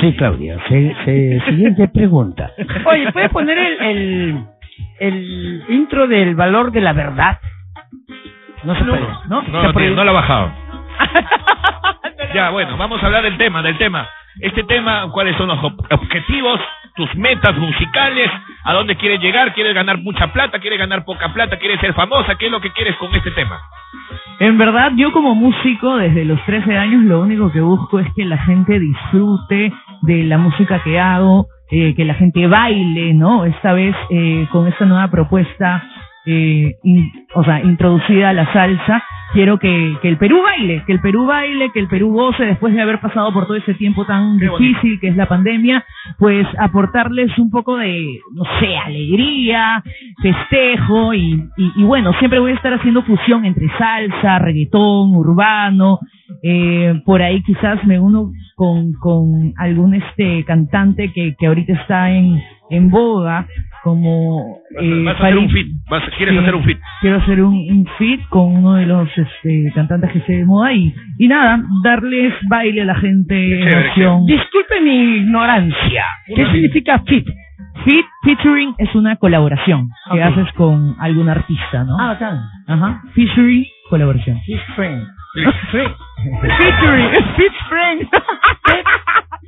Sí, 0.00 0.14
Claudia. 0.16 0.58
siguiente 0.68 1.88
pregunta. 1.88 2.50
Oye, 2.84 3.10
¿puedes 3.12 3.30
poner 3.30 3.56
el, 3.56 3.80
el, 3.82 4.44
el 5.00 5.62
intro 5.68 6.06
del 6.06 6.34
valor 6.34 6.70
de 6.72 6.80
la 6.82 6.92
verdad? 6.92 7.38
No 8.64 8.74
se 8.76 8.84
puede, 8.84 9.00
¿no? 9.28 9.42
No, 9.42 9.72
no 9.72 10.04
lo 10.04 10.10
ha 10.10 10.12
bajado. 10.14 10.52
Ya, 12.34 12.50
bueno, 12.50 12.76
vamos 12.76 13.02
a 13.02 13.06
hablar 13.06 13.22
del 13.22 13.36
tema, 13.38 13.62
del 13.62 13.78
tema. 13.78 14.06
Este 14.40 14.62
tema, 14.64 15.08
¿cuáles 15.12 15.36
son 15.36 15.48
los 15.48 15.58
ob- 15.60 15.86
objetivos, 15.90 16.60
tus 16.96 17.14
metas 17.16 17.56
musicales? 17.58 18.30
¿A 18.64 18.72
dónde 18.72 18.96
quieres 18.96 19.20
llegar? 19.20 19.52
¿Quieres 19.54 19.74
ganar 19.74 19.98
mucha 19.98 20.32
plata? 20.32 20.58
¿Quieres 20.58 20.78
ganar 20.78 21.04
poca 21.04 21.32
plata? 21.32 21.58
¿Quieres 21.58 21.80
ser 21.80 21.94
famosa? 21.94 22.34
¿Qué 22.36 22.46
es 22.46 22.52
lo 22.52 22.60
que 22.60 22.70
quieres 22.72 22.96
con 22.96 23.14
este 23.14 23.30
tema? 23.32 23.58
En 24.40 24.58
verdad, 24.58 24.92
yo 24.96 25.12
como 25.12 25.34
músico 25.34 25.96
desde 25.96 26.24
los 26.24 26.42
13 26.44 26.76
años 26.76 27.02
lo 27.04 27.20
único 27.20 27.50
que 27.52 27.60
busco 27.60 28.00
es 28.00 28.06
que 28.14 28.24
la 28.24 28.38
gente 28.38 28.78
disfrute 28.78 29.72
de 30.02 30.24
la 30.24 30.36
música 30.38 30.80
que 30.82 30.98
hago, 30.98 31.46
eh, 31.70 31.94
que 31.94 32.04
la 32.04 32.14
gente 32.14 32.46
baile, 32.46 33.14
¿no? 33.14 33.44
Esta 33.44 33.72
vez 33.72 33.94
eh, 34.10 34.46
con 34.52 34.66
esta 34.68 34.84
nueva 34.84 35.08
propuesta, 35.08 35.84
eh, 36.26 36.74
in- 36.82 37.12
o 37.34 37.44
sea, 37.44 37.60
introducida 37.60 38.30
a 38.30 38.32
la 38.34 38.52
salsa, 38.52 39.02
quiero 39.32 39.58
que, 39.58 39.96
que 40.02 40.08
el 40.08 40.16
Perú 40.18 40.40
baile, 40.44 40.82
que 40.86 40.92
el 40.92 41.00
Perú 41.00 41.26
baile, 41.26 41.70
que 41.72 41.80
el 41.80 41.88
Perú 41.88 42.12
goce 42.12 42.44
después 42.44 42.74
de 42.74 42.80
haber 42.82 43.00
pasado 43.00 43.32
por 43.32 43.46
todo 43.46 43.56
ese 43.56 43.74
tiempo 43.74 44.04
tan 44.06 44.38
difícil 44.38 44.98
que 45.00 45.08
es 45.08 45.16
la 45.16 45.26
pandemia, 45.26 45.84
pues 46.18 46.46
aportarles 46.58 47.36
un 47.38 47.50
poco 47.50 47.76
de, 47.76 48.20
no 48.34 48.44
sé, 48.60 48.76
alegría, 48.76 49.82
festejo 50.22 51.14
y, 51.14 51.48
y, 51.56 51.72
y 51.76 51.84
bueno, 51.84 52.12
siempre 52.18 52.38
voy 52.38 52.52
a 52.52 52.54
estar 52.54 52.72
haciendo 52.74 53.02
fusión 53.02 53.44
entre 53.44 53.68
salsa, 53.78 54.38
reggaetón, 54.38 55.14
urbano, 55.16 55.98
eh, 56.42 57.00
por 57.04 57.22
ahí 57.22 57.42
quizás 57.42 57.84
me 57.86 57.98
uno 58.00 58.30
con, 58.56 58.92
con 58.94 59.52
algún 59.58 59.94
este 59.94 60.44
cantante 60.44 61.12
que, 61.12 61.34
que 61.38 61.46
ahorita 61.46 61.74
está 61.74 62.10
en, 62.10 62.40
en 62.70 62.90
boga, 62.90 63.46
como 63.84 64.56
Vas, 64.74 64.82
a- 64.82 64.84
eh, 64.84 65.02
vas 65.04 65.20
a 65.20 65.24
hacer 65.26 65.38
un 65.38 65.50
fit. 65.50 65.66
Vas, 65.88 66.02
¿Quieres 66.16 66.38
hacer 66.38 66.54
un 66.54 66.64
fit? 66.64 66.78
quiero 67.00 67.16
hacer 67.18 67.42
un, 67.42 67.54
un 67.54 67.86
feat 67.98 68.20
con 68.28 68.56
uno 68.56 68.74
de 68.74 68.86
los 68.86 69.08
este, 69.18 69.72
cantantes 69.74 70.10
que 70.12 70.18
esté 70.18 70.32
de 70.38 70.44
moda 70.44 70.72
y, 70.72 70.94
y 71.18 71.28
nada, 71.28 71.62
darles 71.82 72.34
baile 72.48 72.82
a 72.82 72.84
la 72.86 72.94
gente, 72.96 73.60
emoción. 73.60 74.26
Disculpe 74.26 74.80
mi 74.82 75.16
ignorancia. 75.18 76.04
¿Qué 76.26 76.42
Una- 76.42 76.52
significa 76.52 76.98
fit? 77.06 77.26
Feat, 77.84 78.04
featuring 78.24 78.74
es 78.78 78.94
una 78.94 79.16
colaboración 79.16 79.88
que 80.10 80.22
haces 80.22 80.50
con 80.54 80.96
algún 80.98 81.28
artista, 81.28 81.84
¿no? 81.84 81.96
Ah, 82.00 82.08
bacán. 82.08 82.38
Ajá. 82.66 83.02
Featuring, 83.14 83.64
colaboración. 83.90 84.40
Fit 84.44 84.58
friend. 84.74 85.06
featuring, 86.58 87.04
es 87.14 87.24
featuring. 87.36 88.08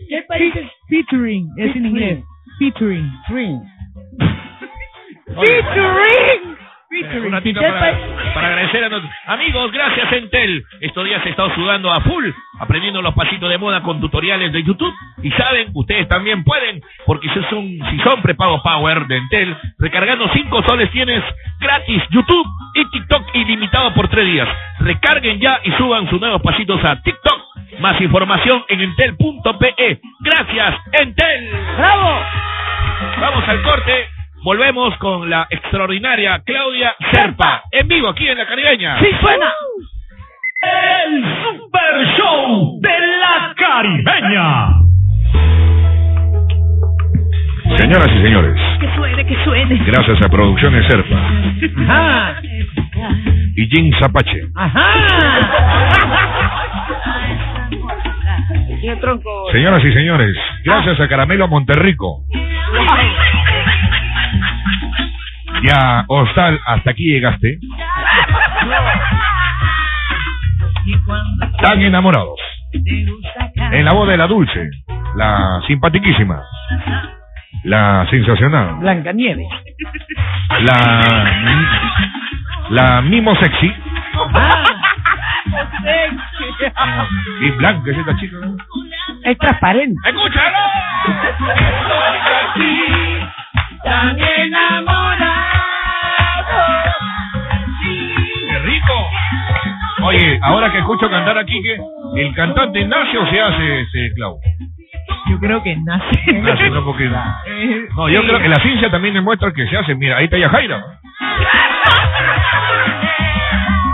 ¿Qué 0.09 0.23
países? 0.29 0.67
featuring, 0.89 1.49
es 1.57 1.67
en 1.67 1.73
Featuring. 1.73 1.87
inglés. 1.87 2.25
Featuring. 2.59 3.13
Friend. 3.29 3.63
Featuring. 5.27 6.57
Un 6.90 7.30
ratito 7.33 7.61
¿Qué 7.61 7.66
para, 7.68 7.80
pa- 7.92 8.33
para 8.35 8.49
agradecer 8.49 8.83
a 8.85 8.88
nuestros 8.88 9.12
amigos, 9.26 9.71
gracias 9.73 10.11
Entel. 10.11 10.64
Estos 10.80 11.04
días 11.04 11.25
he 11.26 11.30
estado 11.30 11.54
sudando 11.54 11.92
a 11.92 12.00
full, 12.00 12.25
aprendiendo 12.61 13.02
los 13.02 13.14
pasitos 13.14 13.50
de 13.50 13.59
moda 13.59 13.83
con 13.83 14.00
tutoriales 14.00 14.52
de 14.52 14.62
YouTube. 14.62 14.95
Y 15.23 15.30
saben, 15.33 15.68
ustedes 15.75 16.09
también 16.09 16.45
pueden, 16.45 16.80
porque 17.04 17.28
si 17.28 17.35
son, 17.50 17.68
si 17.90 17.99
son 18.02 18.23
prepago 18.23 18.62
Power 18.62 19.07
de 19.07 19.18
Entel, 19.18 19.54
recargando 19.78 20.30
5 20.33 20.62
soles 20.66 20.90
tienes 20.90 21.23
gratis 21.61 22.02
YouTube 22.11 22.47
y 22.75 22.85
TikTok 22.90 23.35
ilimitado 23.35 23.92
por 23.92 24.09
3 24.09 24.25
días. 24.25 24.49
Recarguen 24.80 25.40
ya 25.40 25.61
y 25.64 25.73
suban 25.73 26.09
sus 26.09 26.18
nuevos 26.21 26.40
pasitos 26.40 26.83
a 26.85 27.02
TikTok. 27.02 27.40
Más 27.80 28.00
información 28.00 28.64
en 28.68 28.80
entel.pe. 28.80 30.00
Gracias, 30.21 30.75
Entel. 30.92 31.50
¡Bravo! 31.76 32.21
Vamos 33.21 33.47
al 33.47 33.62
corte. 33.62 34.09
Volvemos 34.42 34.97
con 34.99 35.28
la 35.28 35.47
extraordinaria 35.50 36.40
Claudia 36.45 36.95
Serpa, 37.12 37.62
en 37.73 37.88
vivo 37.88 38.09
aquí 38.09 38.26
en 38.28 38.38
la 38.38 38.47
Caribeña. 38.47 38.99
¡Sí 39.00 39.07
suena! 39.21 39.52
El 40.62 41.25
Super 41.42 42.07
Show 42.16 42.80
de 42.80 42.99
la 43.18 43.54
Caribeña. 43.57 44.68
Señoras 47.76 48.09
y 48.12 48.23
señores, 48.23 48.61
Que 48.80 48.95
suene, 48.97 49.26
que 49.26 49.45
suene. 49.45 49.83
Gracias 49.87 50.25
a 50.25 50.28
Producciones 50.28 50.87
Serpa. 50.88 51.16
Ajá. 51.83 52.40
Y 53.57 53.66
Jim 53.68 53.92
Zapache. 54.00 54.40
Ajá. 54.54 54.95
Señoras 59.52 59.85
y 59.85 59.92
señores, 59.92 60.37
gracias 60.64 61.00
a 61.00 61.09
Caramelo 61.09 61.49
Monterrico. 61.49 62.23
Ya, 65.62 66.05
Hostal, 66.09 66.61
hasta 66.67 66.91
aquí 66.91 67.05
llegaste. 67.05 67.59
Tan 71.62 71.83
enamorados. 71.83 72.38
En 73.73 73.85
la 73.85 73.93
voz 73.93 74.09
de 74.09 74.17
la 74.17 74.27
dulce, 74.27 74.71
la 75.17 75.61
simpatiquísima, 75.67 76.43
la 77.65 78.07
sensacional, 78.11 78.77
Blanca 78.77 79.12
Nieve. 79.12 79.45
la 80.61 81.00
la 82.71 83.00
mimo 83.00 83.35
sexy 83.37 83.75
y 87.41 87.50
blanca 87.53 87.91
es 87.91 87.99
esta 87.99 88.17
chica. 88.17 88.37
¿no? 88.41 88.57
Es 89.25 89.38
transparente. 89.38 89.97
¡Escúchalo! 90.09 90.59
Tan 93.85 94.19
enamorado. 94.19 94.98
Oye, 100.09 100.38
ahora 100.43 100.73
que 100.73 100.79
escucho 100.79 101.11
cantar 101.11 101.37
aquí, 101.37 101.61
que 101.62 101.79
¿el 102.23 102.35
cantante 102.35 102.83
nace 102.87 103.19
o 103.19 103.27
se 103.27 103.41
hace, 103.41 103.81
este, 103.81 104.12
Clau? 104.15 104.38
Yo 105.31 105.38
creo 105.38 105.62
que 105.62 105.77
nace. 105.77 106.33
Nace, 106.33 106.71
no, 106.71 106.83
porque... 106.85 107.09
No, 107.97 108.09
yo 108.09 108.21
sí. 108.23 108.27
creo 108.27 108.41
que 108.41 108.49
la 108.49 108.57
ciencia 108.62 108.91
también 108.91 109.12
demuestra 109.15 109.53
que 109.53 109.67
se 109.67 109.77
hace. 109.77 109.95
Mira, 109.95 110.17
ahí 110.17 110.25
está 110.25 110.38
Yajaira. 110.38 110.83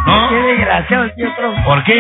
¿No? 0.07 0.29
Qué 0.29 0.35
desgraciado, 0.37 1.11
Tronco. 1.37 1.65
¿Por 1.65 1.83
qué? 1.85 1.99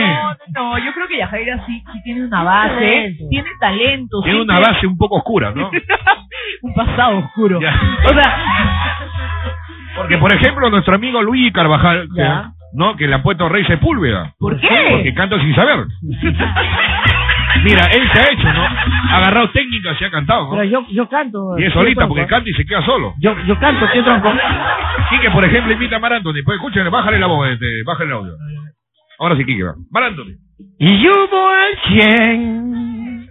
No, 0.54 0.78
yo 0.78 0.92
creo 0.92 1.08
que 1.08 1.18
Yajaira 1.18 1.64
sí, 1.66 1.82
sí 1.92 2.02
tiene 2.04 2.24
una 2.26 2.44
base, 2.44 3.16
tiene 3.30 3.48
talento. 3.58 4.20
Tiene 4.22 4.42
una 4.42 4.60
base 4.60 4.86
un 4.86 4.96
poco 4.98 5.16
oscura, 5.16 5.50
¿no? 5.52 5.70
un 6.62 6.74
pasado 6.74 7.18
oscuro. 7.18 7.60
Ya. 7.60 7.74
O 8.04 8.08
sea, 8.10 8.38
Porque, 9.96 10.18
por 10.18 10.32
ejemplo, 10.34 10.68
nuestro 10.70 10.94
amigo 10.94 11.20
Luigi 11.22 11.50
Carvajal, 11.50 12.06
Ya. 12.14 12.52
¿No? 12.74 12.96
Que 12.96 13.06
le 13.06 13.14
han 13.14 13.22
puesto 13.22 13.48
Rey 13.48 13.64
Sepúlveda. 13.64 14.34
¿por 14.38 14.52
Porque 14.60 14.68
qué? 15.04 15.14
canta 15.14 15.38
sin 15.40 15.54
saber. 15.54 15.86
Mira, 17.62 17.86
él 17.86 18.10
se 18.12 18.20
ha 18.20 18.32
hecho, 18.32 18.52
¿no? 18.52 18.62
Ha 18.64 19.16
agarrado 19.18 19.50
técnicas 19.50 19.98
y 20.00 20.04
ha 20.04 20.10
cantado, 20.10 20.50
Pero 20.50 20.64
yo, 20.64 20.84
yo 20.90 21.08
canto. 21.08 21.58
Y 21.58 21.64
es 21.64 21.72
solita 21.72 22.06
porque 22.08 22.26
canta 22.26 22.50
y 22.50 22.52
se 22.52 22.66
queda 22.66 22.84
solo. 22.84 23.14
Yo, 23.20 23.34
yo 23.46 23.58
canto, 23.58 23.86
señor 23.88 24.04
Tronco. 24.04 24.32
Quique, 25.08 25.30
por 25.30 25.44
ejemplo, 25.44 25.72
invita 25.72 25.96
a 25.96 26.00
Mar 26.00 26.12
Anthony. 26.14 26.42
Pues 26.44 26.56
escúchale, 26.56 26.90
bájale 26.90 27.18
la 27.18 27.26
voz, 27.26 27.48
este, 27.48 27.82
bájale 27.84 28.10
el 28.10 28.16
audio. 28.16 28.32
Ahora 29.20 29.36
sí, 29.36 29.44
Quique, 29.44 29.62
va. 29.62 29.74
Mar 29.90 30.02
Anthony. 30.04 30.34
Y 30.78 31.02
yo 31.02 31.12
voy 31.30 31.54
al 31.54 31.78
100. 32.10 33.28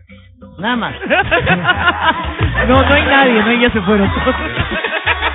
Nada 0.59 0.75
más. 0.77 0.95
no, 2.67 2.81
no 2.81 2.93
hay 2.95 3.03
nadie, 3.03 3.43
no, 3.43 3.53
ya 3.61 3.69
se 3.71 3.81
fueron 3.81 4.09
todos. 4.13 4.35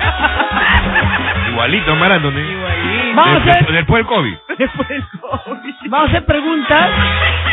Igualito, 1.49 1.95
Mar 1.95 2.11
Anthony. 2.11 2.39
Igualito. 2.39 3.15
Vamos 3.15 3.27
a 3.27 3.45
Después- 3.45 3.55
hacer, 3.57 3.73
Después 3.73 3.97
del 3.99 4.05
COVID. 4.05 4.35
Después 4.57 4.87
del 4.89 5.03
COVID. 5.19 5.73
vamos 5.89 6.07
a 6.07 6.09
hacer 6.11 6.25
preguntas. 6.25 6.89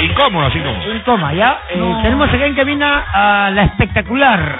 Incómodo, 0.02 0.46
así 0.46 0.58
como. 0.60 0.84
Un 0.84 1.00
toma, 1.04 1.32
¿ya? 1.32 1.60
Eh, 1.70 1.76
No. 1.78 2.02
tenemos 2.02 2.28
acá 2.28 2.46
en 2.46 2.54
cabina 2.54 3.04
a 3.12 3.50
la 3.50 3.62
espectacular 3.64 4.58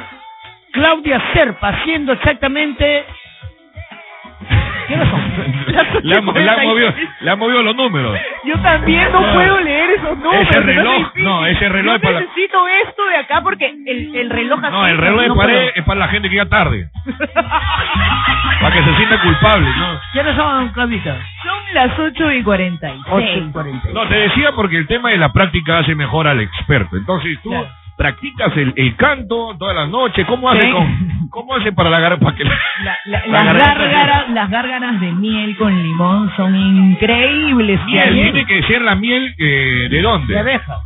Claudia 0.72 1.20
Serpa 1.32 1.68
haciendo 1.68 2.12
exactamente... 2.12 3.04
Han, 4.94 6.00
le 6.02 6.14
han 6.16 6.24
movido, 6.24 6.94
le 7.20 7.30
han 7.30 7.38
movido 7.38 7.62
los 7.62 7.76
números. 7.76 8.18
Yo 8.44 8.58
también 8.60 9.10
no, 9.12 9.20
No. 9.20 9.32
puedo 9.34 9.60
leer 9.60 9.90
esos 9.90 10.16
números. 10.18 10.46
Ese 10.48 10.60
reloj, 10.60 11.12
no, 11.16 11.46
ese 11.46 11.68
reloj 11.68 11.92
Yo 11.92 11.96
es 11.96 12.00
para 12.02 12.14
la- 12.14 12.20
necesito 12.20 12.58
esto 12.84 13.06
de 13.06 13.16
acá 13.16 13.40
porque 13.42 13.66
el, 13.86 14.14
el 14.16 14.30
reloj. 14.30 14.60
No, 14.60 14.86
el 14.86 14.98
reloj 14.98 15.20
de 15.22 15.28
no 15.28 15.36
pared 15.36 15.70
es 15.74 15.84
para 15.84 16.00
la 16.00 16.08
gente 16.08 16.28
que 16.28 16.34
llega 16.36 16.48
tarde. 16.48 16.88
Para 18.60 18.74
que 18.74 18.82
se 18.84 18.96
sienta 18.96 19.20
culpable, 19.20 19.68
¿no? 19.76 20.00
¿Qué 20.12 20.20
hora 20.20 20.34
son, 20.34 20.68
Claudita? 20.70 21.14
Son 21.42 21.74
las 21.74 21.98
8 21.98 22.32
y 22.32 22.42
46. 22.42 23.04
8 23.08 23.26
y 23.48 23.52
40. 23.52 23.88
No, 23.92 24.08
te 24.08 24.14
decía 24.14 24.52
porque 24.52 24.78
el 24.78 24.86
tema 24.86 25.10
de 25.10 25.18
la 25.18 25.30
práctica 25.32 25.78
hace 25.78 25.94
mejor 25.94 26.26
al 26.26 26.40
experto. 26.40 26.96
Entonces 26.96 27.38
tú 27.42 27.50
Claro. 27.50 27.68
Practicas 27.96 28.56
el, 28.56 28.72
el 28.76 28.96
canto 28.96 29.56
toda 29.58 29.72
la 29.74 29.86
noche. 29.86 30.24
¿Cómo 30.26 30.50
hace 30.50 30.62
Sí. 30.62 30.70
con, 30.72 31.28
cómo 31.30 31.54
hace 31.56 31.72
para 31.72 31.90
la 31.90 31.98
para 32.18 32.36
que 32.36 32.44
la- 32.44 32.50
La- 32.84 32.98
la- 33.06 33.26
La 33.26 33.44
las, 33.44 33.44
garganta- 33.54 33.74
gárgaras, 33.88 34.30
las 34.30 34.50
gárgaras 34.50 35.00
de 35.00 35.12
miel 35.12 35.56
con 35.56 35.82
limón 35.82 36.30
son 36.36 36.54
increíbles. 36.56 37.80
miel 37.86 38.14
tiene 38.32 38.46
que 38.46 38.62
ser 38.64 38.82
la 38.82 38.94
miel 38.94 39.34
eh, 39.38 39.88
de 39.90 40.02
dónde? 40.02 40.32
De 40.34 40.40
abeja. 40.40 40.76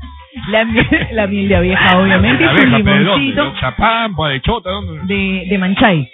La 0.49 0.65
miel, 0.65 0.87
la 1.13 1.27
miel 1.27 1.49
de 1.49 1.57
abeja, 1.57 1.99
obviamente, 1.99 2.45
su 2.45 2.51
abeja, 2.51 2.79
pero 2.85 2.99
¿de 2.99 3.05
dónde? 3.05 3.33
¿De 3.43 3.61
Chapampa, 3.61 4.29
de 4.29 4.41
Chota, 4.41 4.71
¿dónde? 4.71 5.15
de, 5.15 5.47
de 5.49 5.59
manchay. 5.59 6.09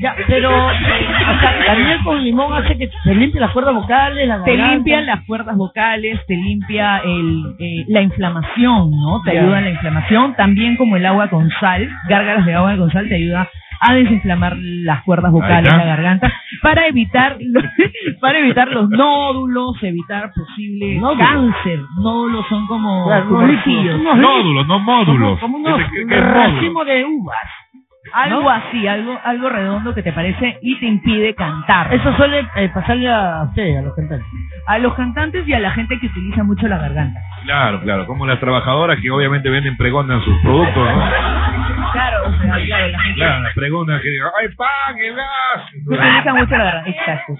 Ya, 0.00 0.14
pero 0.28 0.50
eh, 0.70 0.74
o 0.74 1.40
sea, 1.40 1.56
la 1.66 1.74
miel 1.74 1.98
con 2.04 2.22
limón 2.22 2.52
hace 2.52 2.78
que 2.78 2.88
se 3.02 3.14
limpie 3.14 3.40
las 3.40 3.50
cuerdas 3.50 3.74
vocales, 3.74 4.28
la 4.28 4.44
Te 4.44 4.52
garganta. 4.52 4.74
limpia 4.74 5.00
las 5.00 5.24
cuerdas 5.26 5.56
vocales, 5.56 6.20
te 6.26 6.36
limpia 6.36 6.98
el, 6.98 7.56
eh, 7.58 7.84
la 7.88 8.02
inflamación, 8.02 8.90
¿no? 8.92 9.22
Te 9.24 9.36
ayuda 9.36 9.58
en 9.58 9.64
la 9.64 9.70
inflamación, 9.70 10.34
también 10.36 10.76
como 10.76 10.96
el 10.96 11.04
agua 11.04 11.28
con 11.28 11.50
sal, 11.58 11.88
gárgaras 12.08 12.46
de 12.46 12.54
agua 12.54 12.76
con 12.76 12.92
sal 12.92 13.08
te 13.08 13.16
ayuda 13.16 13.48
a 13.80 13.94
desinflamar 13.94 14.56
las 14.58 15.02
cuerdas 15.02 15.30
vocales, 15.32 15.72
la 15.72 15.84
garganta, 15.84 16.32
para 16.62 16.86
evitar 16.86 17.36
los, 17.40 17.64
para 18.20 18.38
evitar 18.38 18.68
los 18.68 18.88
nódulos, 18.90 19.82
evitar 19.82 20.30
posible 20.34 20.96
Nódulos. 21.00 21.18
cáncer. 21.28 21.80
Nódulos 22.02 22.46
son 22.48 22.66
como 22.66 23.06
Claro, 23.06 23.24
Nódulos, 23.26 24.66
no 24.66 24.78
módulos. 24.78 25.38
Como, 25.40 25.58
como 25.62 25.74
unos 25.74 25.80
racimos 26.08 26.86
de 26.86 27.04
uvas. 27.04 27.36
Algo 28.14 28.40
¿no? 28.42 28.50
así, 28.50 28.86
algo 28.86 29.18
algo 29.22 29.50
redondo 29.50 29.94
que 29.94 30.02
te 30.02 30.12
parece 30.14 30.56
y 30.62 30.76
te 30.80 30.86
impide 30.86 31.34
cantar. 31.34 31.92
Eso 31.92 32.16
suele 32.16 32.46
eh, 32.56 32.70
pasarle 32.72 33.06
a 33.10 33.42
usted, 33.48 33.76
a 33.76 33.82
los 33.82 33.94
cantantes. 33.94 34.26
a 34.66 34.78
los 34.78 34.94
cantantes 34.94 35.46
y 35.46 35.52
a 35.52 35.58
la 35.60 35.72
gente 35.72 35.98
que 36.00 36.06
utiliza 36.06 36.42
mucho 36.42 36.66
la 36.68 36.78
garganta. 36.78 37.20
Claro, 37.44 37.80
claro, 37.82 38.06
como 38.06 38.24
las 38.24 38.40
trabajadoras 38.40 38.98
que 39.02 39.10
obviamente 39.10 39.50
venden 39.50 39.76
pregonas 39.76 40.24
sus 40.24 40.34
productos, 40.40 40.74
¿no? 40.90 41.02
Claro, 42.40 42.64
claro, 42.64 42.88
la 42.88 42.98
Claro, 43.14 43.48
pregonas 43.54 44.00
que 44.02 44.08
digan, 44.08 44.28
¡ay, 44.40 44.48
pan, 44.56 44.96
qué 44.98 45.12
gas! 45.12 45.70
utiliza 45.86 46.34
mucho 46.34 46.56
la. 46.56 46.84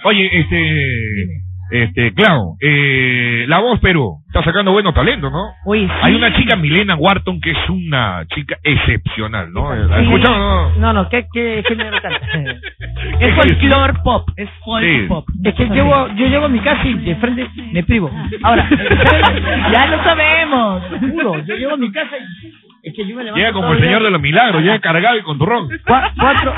Oye, 0.05 0.31
este, 0.33 1.43
este, 1.71 2.14
Clau, 2.14 2.57
eh, 2.61 3.45
La 3.47 3.59
Voz 3.61 3.78
Perú 3.81 4.23
está 4.26 4.43
sacando 4.43 4.73
buenos 4.73 4.95
talentos, 4.95 5.31
¿no? 5.31 5.52
Sí. 5.73 5.87
Hay 6.02 6.14
una 6.14 6.35
chica, 6.35 6.57
Milena 6.57 6.97
Wharton, 6.97 7.40
que 7.40 7.50
es 7.50 7.69
una 7.69 8.25
chica 8.35 8.57
excepcional, 8.62 9.52
¿no? 9.52 9.75
¿La 9.75 9.99
Sí. 9.99 10.05
escuchado, 10.05 10.38
no? 10.38 10.71
No, 10.76 10.93
no, 10.95 11.09
¿qué, 11.11 11.26
qué 11.33 11.62
género 11.69 12.00
canta? 12.00 12.21
Es 13.21 13.35
folclore 13.35 13.95
pop, 14.05 14.28
es 14.37 14.49
folk 14.64 14.85
Sí. 14.85 15.07
pop. 15.09 15.25
Es 15.45 15.55
que 15.55 15.67
llego, 15.67 16.09
yo 16.14 16.26
llego 16.26 16.45
a 16.47 16.49
mi 16.49 16.61
casa 16.61 16.87
y 16.87 16.95
de 16.95 17.17
frente 17.17 17.49
me 17.73 17.83
privo. 17.85 18.11
Ahora, 18.43 18.69
ya 19.73 19.87
lo 19.87 20.02
sabemos. 20.05 20.83
te 21.00 21.09
juro, 21.11 21.38
yo 21.45 21.55
llego 21.57 21.75
a 21.75 21.76
mi 21.76 21.90
casa 21.93 22.17
y 22.17 22.67
que 23.02 23.09
yo 23.09 23.17
me 23.17 23.23
levanto 23.25 23.38
Llega 23.38 23.52
como 23.52 23.73
el 23.73 23.81
señor 23.81 24.02
de 24.02 24.11
los 24.11 24.21
milagros, 24.21 24.62
llega 24.62 24.81
cargado 24.81 25.17
y 25.17 25.23
con 25.23 25.38
turrón. 25.38 25.69
Cua- 25.87 26.12
cuatro, 26.19 26.52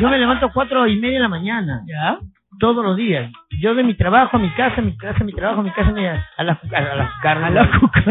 yo 0.00 0.08
me 0.08 0.18
levanto 0.18 0.50
cuatro 0.52 0.86
y 0.86 0.96
media 0.98 1.18
de 1.18 1.22
la 1.22 1.28
mañana, 1.28 1.82
¿Ya? 1.86 2.18
todos 2.58 2.84
los 2.84 2.96
días. 2.96 3.30
Yo 3.60 3.74
de 3.74 3.82
mi 3.84 3.94
trabajo 3.94 4.36
a 4.36 4.40
mi 4.40 4.50
casa, 4.50 4.80
mi 4.82 4.96
casa, 4.96 5.22
mi 5.24 5.32
trabajo, 5.32 5.60
a 5.60 5.64
mi 5.64 5.70
casa, 5.70 5.92
mi- 5.92 6.04
a 6.06 6.12
la 6.12 6.20
a 6.36 6.80
la, 6.80 6.92
a 6.92 6.94
la 6.96 7.10
carne. 7.22 7.46
A 7.46 7.50
la 7.50 7.70
cuca. 7.78 8.02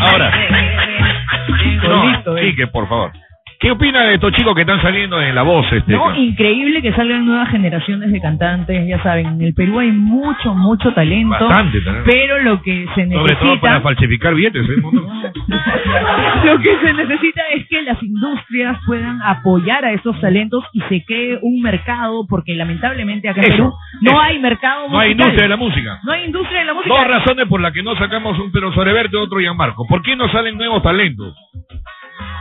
Ahora, 0.00 0.30
no, 1.82 2.02
Solito, 2.02 2.36
eh. 2.38 2.50
sí, 2.50 2.56
que 2.56 2.66
por 2.66 2.88
favor. 2.88 3.12
¿Qué 3.60 3.72
opina 3.72 4.04
de 4.04 4.14
estos 4.14 4.32
chicos 4.34 4.54
que 4.54 4.60
están 4.60 4.80
saliendo 4.80 5.20
en 5.20 5.34
La 5.34 5.42
Voz? 5.42 5.66
Este, 5.72 5.92
No, 5.92 6.14
increíble 6.14 6.80
que 6.80 6.92
salgan 6.92 7.26
nuevas 7.26 7.48
generaciones 7.50 8.12
de 8.12 8.20
cantantes, 8.20 8.86
ya 8.86 9.02
saben, 9.02 9.26
en 9.26 9.42
el 9.42 9.52
Perú 9.52 9.80
hay 9.80 9.90
mucho, 9.90 10.54
mucho 10.54 10.92
talento, 10.92 11.30
Bastante 11.48 11.80
talento. 11.80 12.08
pero 12.08 12.38
lo 12.42 12.62
que 12.62 12.86
se 12.94 13.08
Sobre 13.08 13.34
todo 13.34 13.60
para 13.60 13.74
necesita, 13.74 13.80
falsificar 13.80 14.34
billetes, 14.36 14.64
¿eh? 14.64 14.76
lo 16.44 16.58
que 16.60 16.78
se 16.78 16.92
necesita 16.92 17.42
es 17.56 17.66
que 17.66 17.82
las 17.82 18.00
industrias 18.00 18.78
puedan 18.86 19.20
apoyar 19.22 19.84
a 19.84 19.92
esos 19.92 20.20
talentos 20.20 20.62
y 20.72 20.80
se 20.82 21.04
cree 21.04 21.40
un 21.42 21.60
mercado, 21.60 22.26
porque 22.28 22.54
lamentablemente 22.54 23.28
acá 23.28 23.40
en 23.40 23.46
Eso, 23.54 23.56
Perú 23.56 23.74
no 24.02 24.10
eso. 24.12 24.20
hay 24.20 24.38
mercado 24.38 24.88
No 24.88 25.00
hay 25.00 25.08
musical. 25.16 25.26
industria 25.26 25.42
de 25.42 25.48
la 25.48 25.56
música. 25.56 25.98
No 26.04 26.12
hay 26.12 26.24
industria 26.26 26.60
de 26.60 26.64
la 26.64 26.74
música. 26.74 26.94
Dos 26.94 27.06
razones 27.08 27.48
por 27.48 27.60
las 27.60 27.72
que 27.72 27.82
no 27.82 27.96
sacamos 27.96 28.38
un 28.38 28.52
Pero 28.52 28.72
Sobreverte 28.72 29.16
otro 29.16 29.40
Gianmarco. 29.40 29.84
¿Por 29.88 30.00
qué 30.02 30.14
no 30.14 30.28
salen 30.30 30.56
nuevos 30.56 30.80
talentos? 30.80 31.34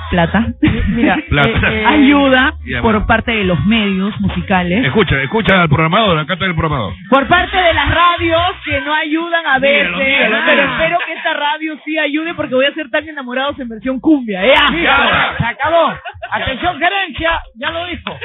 Plata. 0.10 0.46
Mira, 0.88 1.18
Plata. 1.30 1.50
eh, 1.74 1.82
eh, 1.82 1.86
Ayuda 1.86 2.54
Ya, 2.66 2.82
por 2.82 3.06
parte 3.06 3.32
de 3.32 3.44
los 3.44 3.64
medios 3.66 4.18
musicales. 4.22 4.86
Escucha, 4.86 5.22
escucha 5.22 5.62
al 5.62 5.70
programador, 5.70 6.18
acá 6.20 6.34
está 6.34 6.46
el 6.46 6.56
programador. 6.56 6.94
Por 7.10 7.28
parte 7.28 7.58
de 7.58 7.74
las 7.74 7.90
radios 7.94 8.42
que 8.66 8.82
no 8.82 8.94
ayudan 8.94 9.46
a 9.46 9.60
veces. 9.60 9.90
Míralo, 9.92 9.98
míralo, 9.98 10.38
pero 10.46 10.62
míralo. 10.62 10.72
espero 10.74 10.98
que 11.06 11.14
esta 11.14 11.34
radio 11.34 11.78
sí 11.86 11.98
ayude 12.00 12.34
porque 12.36 12.56
voy 12.56 12.66
a 12.66 12.74
ser 12.74 12.90
tan 12.90 13.08
enamorados 13.08 13.60
en 13.60 13.70
versión 13.70 14.00
cumbia. 14.00 14.42
¡Ya! 14.46 14.74
Listo, 14.74 15.38
se 15.40 15.46
acabó. 15.46 15.94
Atención, 16.32 16.78
gerencia, 16.80 17.42
ya 17.56 17.72
lo 17.72 17.86
dijo. 17.88 18.18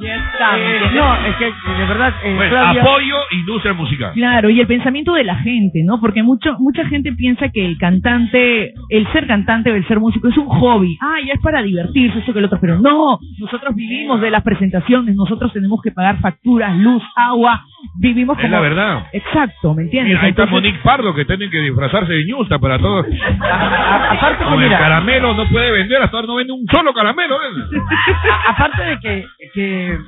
Ya 0.00 0.16
está. 0.16 0.56
¿me 0.56 0.76
Eh, 0.76 0.80
no, 0.94 1.14
es 1.26 1.36
que 1.36 1.44
de 1.44 1.84
verdad, 1.86 2.14
eh, 2.24 2.34
Bueno, 2.34 2.50
Claudia, 2.50 2.82
apoyo 2.82 3.14
industria 3.32 3.72
musical. 3.74 4.12
Claro, 4.14 4.48
y 4.48 4.58
el 4.60 4.66
pensamiento 4.66 5.12
de 5.12 5.24
la 5.24 5.36
gente, 5.36 5.82
¿no? 5.84 6.00
Porque 6.00 6.22
mucho, 6.22 6.56
mucha 6.60 6.86
gente 6.88 7.12
piensa 7.12 7.50
que 7.50 7.64
el 7.66 7.76
cantante, 7.78 8.72
el 8.88 9.12
ser 9.12 9.26
cantante 9.26 9.70
o 9.70 9.74
el 9.74 9.86
ser 9.86 10.00
músico 10.00 10.28
es 10.28 10.36
un 10.38 10.46
hobby. 10.46 10.96
Ah, 11.02 11.16
ya 11.26 11.34
es 11.34 11.40
para 11.42 11.60
divertirse, 11.62 12.20
eso 12.20 12.32
que 12.32 12.38
el 12.38 12.46
otro. 12.46 12.58
Pero 12.60 12.78
no, 12.78 13.18
nosotros 13.38 13.74
vivimos 13.74 14.20
de 14.22 14.30
las 14.30 14.42
presentaciones, 14.42 15.14
nosotros 15.14 15.52
tenemos 15.52 15.80
que 15.82 15.90
pagar 15.90 16.18
facturas, 16.20 16.74
luz, 16.78 17.02
agua, 17.14 17.62
vivimos 17.98 18.38
Es 18.38 18.42
como... 18.44 18.54
la 18.56 18.60
verdad. 18.60 19.06
Exacto, 19.12 19.74
¿me 19.74 19.82
entiendes? 19.82 20.14
Mira, 20.14 20.22
ahí 20.24 20.30
está 20.30 20.46
Monique 20.46 20.78
Pardo 20.82 21.14
que 21.14 21.26
tienen 21.26 21.50
que 21.50 21.58
disfrazarse 21.60 22.12
de 22.14 22.24
ñusta 22.24 22.58
para 22.58 22.78
todos. 22.78 23.06
a- 23.40 23.46
a- 23.46 24.12
aparte 24.12 24.38
que 24.38 24.44
Con 24.50 24.54
el 24.62 24.68
mira, 24.68 24.78
caramelo 24.78 25.34
no 25.34 25.46
puede 25.50 25.70
vender, 25.70 26.00
hasta 26.00 26.16
ahora 26.16 26.28
no 26.28 26.36
vende 26.36 26.52
un 26.54 26.66
solo 26.72 26.94
caramelo. 26.94 27.36
a- 28.46 28.50
aparte 28.52 28.82
de 28.84 28.98
que, 29.00 29.24
que 29.54 29.98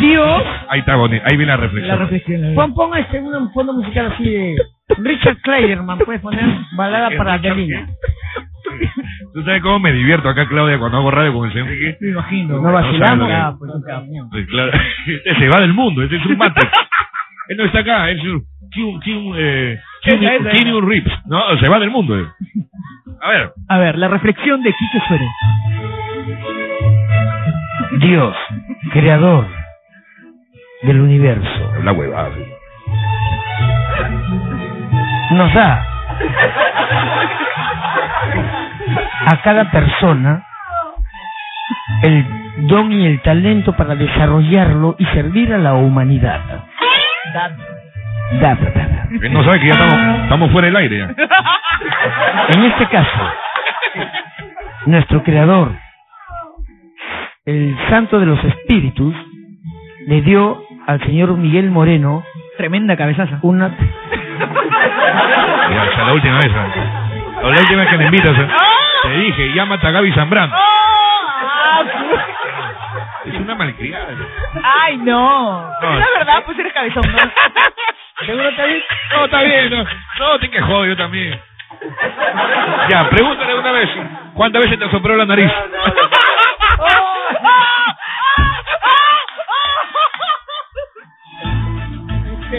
Dios 0.00 0.42
Ahí 0.68 0.80
está 0.80 0.96
Monique, 0.96 1.22
ahí 1.30 1.36
viene 1.36 1.52
la 1.52 1.56
La 1.56 1.62
reflexión. 1.62 1.98
reflexión. 1.98 2.40
la 2.40 2.48
verdad. 2.48 2.62
pon, 2.62 2.74
pon 2.74 2.98
este 2.98 3.20
un 3.20 3.52
fondo 3.52 3.72
musical 3.74 4.12
así 4.12 4.24
de 4.24 4.56
Richard 4.98 5.38
Clayderman, 5.42 5.98
puedes 5.98 6.20
poner 6.20 6.44
balada 6.76 7.10
para 7.16 7.34
Adelina. 7.34 7.86
¿Tú 9.34 9.42
sabes 9.44 9.62
cómo 9.62 9.78
me 9.80 9.92
divierto 9.92 10.28
acá, 10.28 10.46
Claudia, 10.48 10.78
cuando 10.78 10.98
hago 10.98 11.10
radio 11.10 11.32
con 11.32 11.46
el 11.46 11.52
señor 11.52 11.68
Quique? 11.68 11.96
Me 12.00 12.10
imagino. 12.10 12.60
No 12.60 12.72
vacilamos. 12.72 13.28
No 13.28 13.34
Ah, 13.34 13.54
pues. 13.58 13.72
Pues 14.30 14.46
claro, 14.48 14.72
este 15.06 15.34
se 15.36 15.48
va 15.48 15.60
del 15.60 15.72
mundo, 15.74 16.02
este 16.02 16.16
es 16.16 16.26
un 16.26 16.36
mate. 16.38 16.60
Él 17.48 17.56
no 17.56 17.64
está 17.64 17.80
acá, 17.80 18.10
es 18.10 18.22
un 18.22 18.42
Keanu- 18.72 19.00
Keanu, 19.02 19.34
eh, 19.36 19.80
Reeves. 20.82 21.12
No, 21.26 21.56
se 21.58 21.68
va 21.68 21.78
del 21.80 21.90
mundo. 21.90 22.16
eh. 22.18 22.26
A 23.22 23.30
ver, 23.30 23.52
A 23.68 23.78
ver, 23.78 23.98
la 23.98 24.08
reflexión 24.08 24.62
de 24.62 24.72
Quique 24.72 25.00
Suero. 25.08 25.24
Dios, 28.00 28.36
creador 28.92 29.46
del 30.82 31.00
universo, 31.00 31.72
la 31.84 31.92
huevada. 31.92 32.30
nos 35.30 35.54
da 35.54 35.86
a 39.26 39.42
cada 39.42 39.70
persona 39.70 40.44
el 42.02 42.26
don 42.66 42.90
y 42.92 43.06
el 43.06 43.20
talento 43.22 43.76
para 43.76 43.94
desarrollarlo 43.94 44.96
y 44.98 45.06
servir 45.06 45.52
a 45.52 45.58
la 45.58 45.74
humanidad. 45.74 46.40
Da, 47.32 47.50
da, 48.40 48.54
da. 48.54 49.08
Él 49.10 49.32
no 49.32 49.44
sabe 49.44 49.60
que 49.60 49.66
ya 49.66 49.72
estamos, 49.72 50.22
estamos 50.22 50.50
fuera 50.52 50.66
del 50.66 50.76
aire 50.76 50.98
ya. 50.98 51.14
En 52.54 52.64
este 52.64 52.86
caso, 52.86 53.32
nuestro 54.86 55.22
creador, 55.22 55.72
el 57.46 57.76
santo 57.88 58.20
de 58.20 58.26
los 58.26 58.42
espíritus, 58.44 59.14
le 60.06 60.20
dio 60.22 60.62
al 60.86 61.00
señor 61.04 61.36
Miguel 61.36 61.70
Moreno 61.70 62.22
Tremenda 62.56 62.96
cabezaza. 62.96 63.38
una... 63.42 63.68
Ya, 63.70 63.76
hasta 65.82 66.04
la 66.04 66.12
última 66.12 66.36
vez. 66.36 66.46
¿eh? 66.46 66.84
La 67.42 67.48
última 67.48 67.80
vez 67.82 67.90
que 67.90 67.98
me 67.98 68.04
invitas. 68.04 68.38
¿eh? 68.38 68.48
Te 69.02 69.08
dije, 69.16 69.52
llámate 69.54 69.86
a 69.86 69.90
Gaby 69.92 70.12
Zambrano. 70.12 70.54
Es 73.24 73.34
una 73.34 73.54
malcriada. 73.54 74.08
Ay, 74.62 74.98
no. 74.98 75.62
No. 75.80 75.98
La 75.98 76.06
verdad, 76.18 76.42
pues 76.44 76.58
eres 76.58 76.72
cabezón, 76.72 77.02
¿no? 77.10 77.18
¿Seguro 78.26 78.48
está 78.48 78.64
bien? 78.66 78.82
No, 79.14 79.24
está 79.24 79.42
bien. 79.42 79.70
No, 79.70 79.84
no 79.84 80.38
te 80.38 80.50
que 80.50 80.60
joder, 80.60 80.90
yo 80.90 80.96
también. 80.96 81.40
Ya, 82.90 83.08
pregúntale 83.08 83.54
una 83.58 83.72
vez. 83.72 83.88
¿Cuántas 84.34 84.62
veces 84.62 84.78
te 84.78 84.90
sopló 84.90 85.16
la 85.16 85.24
nariz? 85.24 85.50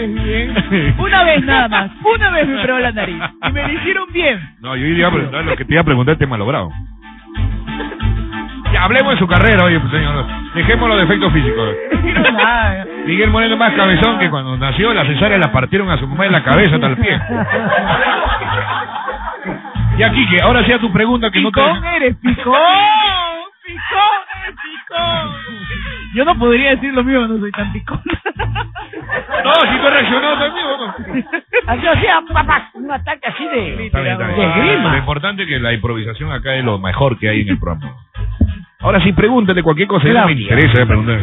Una 0.98 1.24
vez 1.24 1.44
nada 1.44 1.68
más. 1.68 1.90
Una 2.02 2.30
vez 2.30 2.48
me 2.48 2.62
probó 2.62 2.78
la 2.80 2.92
nariz. 2.92 3.22
Y 3.48 3.52
me 3.52 3.62
lo 3.62 3.72
hicieron 3.72 4.12
bien. 4.12 4.40
No, 4.60 4.76
yo 4.76 4.86
iba 4.86 5.08
a 5.08 5.12
preguntar 5.12 5.44
lo 5.44 5.56
que 5.56 5.64
te 5.64 5.72
iba 5.72 5.82
a 5.82 5.84
preguntar 5.84 6.16
te 6.16 6.26
malogrado. 6.26 6.70
Ya, 8.72 8.84
hablemos 8.84 9.12
de 9.14 9.18
su 9.18 9.26
carrera, 9.26 9.64
oye, 9.64 9.78
pues, 9.80 9.92
señor. 9.92 10.26
Dejemos 10.54 10.88
los 10.88 10.98
defectos 10.98 11.32
físicos. 11.32 11.76
Miguel 13.06 13.30
Moreno 13.30 13.56
más 13.56 13.74
cabezón 13.74 14.18
que 14.18 14.30
cuando 14.30 14.56
nació 14.56 14.94
la 14.94 15.04
cesárea 15.04 15.38
la 15.38 15.52
partieron 15.52 15.90
a 15.90 15.98
su 15.98 16.06
mamá 16.06 16.26
en 16.26 16.32
la 16.32 16.42
cabeza 16.42 16.76
hasta 16.76 16.86
el 16.86 16.96
pie. 16.96 17.20
Y 19.98 20.02
aquí 20.02 20.26
que 20.30 20.42
ahora 20.42 20.64
sea 20.64 20.78
tu 20.78 20.90
pregunta 20.90 21.30
que 21.30 21.40
no 21.40 21.50
te... 21.50 21.60
Picón 21.60 21.84
eres, 21.84 22.16
picón. 22.16 22.54
Picón 23.62 24.22
eres, 24.42 24.56
picón. 24.56 25.36
Yo 26.14 26.24
no 26.24 26.38
podría 26.38 26.70
decir 26.70 26.94
lo 26.94 27.04
mío, 27.04 27.28
no 27.28 27.38
soy 27.38 27.52
tan 27.52 27.72
picón. 27.72 28.00
No, 29.44 29.52
si 29.54 29.78
tú 29.78 29.88
reaccionado 29.90 30.38
también, 30.38 30.66
¿o 30.66 30.76
no? 30.78 30.94
Así 31.66 31.86
hacía, 31.86 32.20
papá, 32.32 32.70
un 32.74 32.90
ataque 32.90 33.26
así 33.28 33.44
de, 33.46 33.86
Está 33.86 34.00
bien, 34.00 34.12
está 34.12 34.26
bien. 34.26 34.36
de 34.36 34.46
Lo 34.46 34.62
grima. 34.74 34.98
importante 34.98 35.42
es 35.42 35.48
que 35.48 35.58
la 35.58 35.72
improvisación 35.72 36.32
acá 36.32 36.54
es 36.54 36.64
lo 36.64 36.78
mejor 36.78 37.18
que 37.18 37.28
hay 37.28 37.40
en 37.42 37.48
el 37.50 37.58
programa. 37.58 37.96
Ahora 38.80 39.00
sí, 39.00 39.12
pregúntale 39.12 39.62
cualquier 39.62 39.88
cosa, 39.88 40.06
ya 40.08 40.20
no 40.22 40.26
me 40.26 40.32
interesa 40.32 40.82
eh, 40.82 40.86
preguntar. 40.86 41.20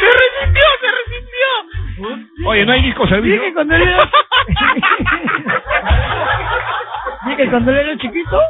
Se 0.00 0.06
resistió, 0.06 0.62
se 0.80 0.88
resistió. 0.90 2.48
Oye, 2.48 2.64
¿no 2.66 2.72
hay 2.72 2.82
disco 2.82 3.06
servicio? 3.06 3.40
Dije 3.40 3.54
cuando 3.54 3.74
él 3.76 3.82
era... 3.82 3.98
Dije 7.26 7.48
cuando 7.50 7.70
él 7.70 7.76
era 7.78 7.96
chiquito, 7.98 8.40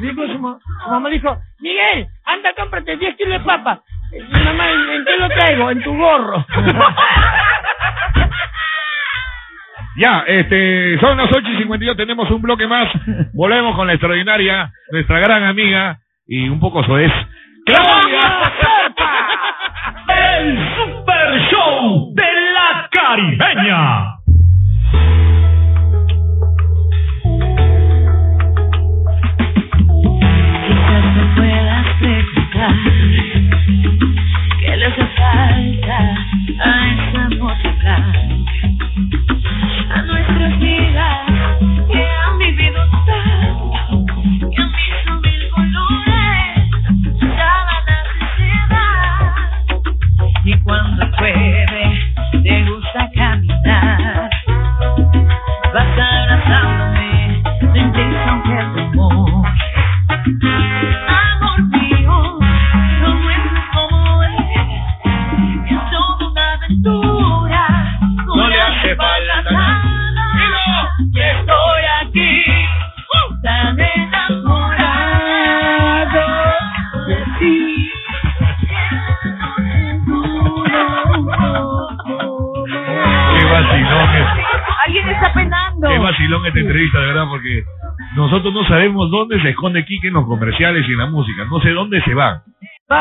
dijo 0.00 0.26
su, 0.26 0.38
ma- 0.38 0.58
su 0.84 0.90
mamá 0.90 1.08
dijo, 1.08 1.36
Miguel, 1.60 2.06
anda, 2.26 2.50
cómprate 2.56 2.96
10 2.98 3.16
kilos 3.16 3.32
de 3.38 3.40
papa. 3.40 3.80
Y 4.12 4.20
mamá, 4.44 4.64
¿en, 5.46 5.60
en 5.70 5.82
tu 5.82 5.96
gorro. 5.96 6.44
Ya, 9.98 10.22
este, 10.28 10.96
son 11.00 11.18
las 11.18 11.28
8 11.28 11.44
y 11.54 11.58
52, 11.58 11.96
tenemos 11.96 12.30
un 12.30 12.40
bloque 12.40 12.68
más. 12.68 12.88
Volvemos 13.34 13.74
con 13.74 13.88
la 13.88 13.94
extraordinaria, 13.94 14.70
nuestra 14.92 15.18
gran 15.18 15.42
amiga 15.42 15.98
y 16.24 16.48
un 16.48 16.60
poco 16.60 16.84
soez, 16.84 17.10
Claudia 17.66 18.42
El 20.08 20.58
Super 20.76 21.40
Show 21.50 22.14
de 22.14 22.22
la 22.52 22.88
Caribeña. 22.92 24.14
Quizás 30.64 31.04
me 31.16 31.24
puedas 31.34 31.86
a 35.90 36.90
esta 36.90 37.28
música, 37.30 38.12
a 39.90 40.02
nuestras 40.02 40.58
vidas 40.60 41.27
esconde 89.58 89.84
Kike 89.84 90.06
en 90.08 90.14
los 90.14 90.24
comerciales 90.26 90.88
y 90.88 90.92
en 90.92 90.98
la 90.98 91.06
música, 91.06 91.44
no 91.50 91.60
sé 91.60 91.70
dónde 91.70 92.00
se 92.02 92.14
va. 92.14 92.42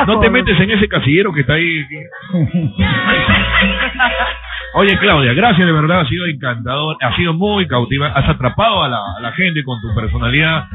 No 0.08 0.20
te 0.20 0.30
metes 0.32 0.60
en 0.60 0.72
ese 0.72 0.88
casillero 0.88 1.32
que 1.32 1.42
está 1.42 1.54
ahí. 1.54 1.86
Oye, 4.74 4.98
Claudia, 4.98 5.34
gracias 5.34 5.66
de 5.66 5.72
verdad, 5.72 6.02
ha 6.02 6.06
sido 6.10 6.26
encantador, 6.26 6.98
ha 7.02 7.16
sido 7.16 7.34
muy 7.34 7.68
cautiva, 7.68 8.08
has 8.08 8.28
atrapado 8.28 8.84
a 8.84 8.90
la, 8.90 8.98
a 9.18 9.22
la 9.22 9.32
gente 9.34 9.64
con 9.64 9.80
tu 9.82 9.94
personalidad 9.96 10.66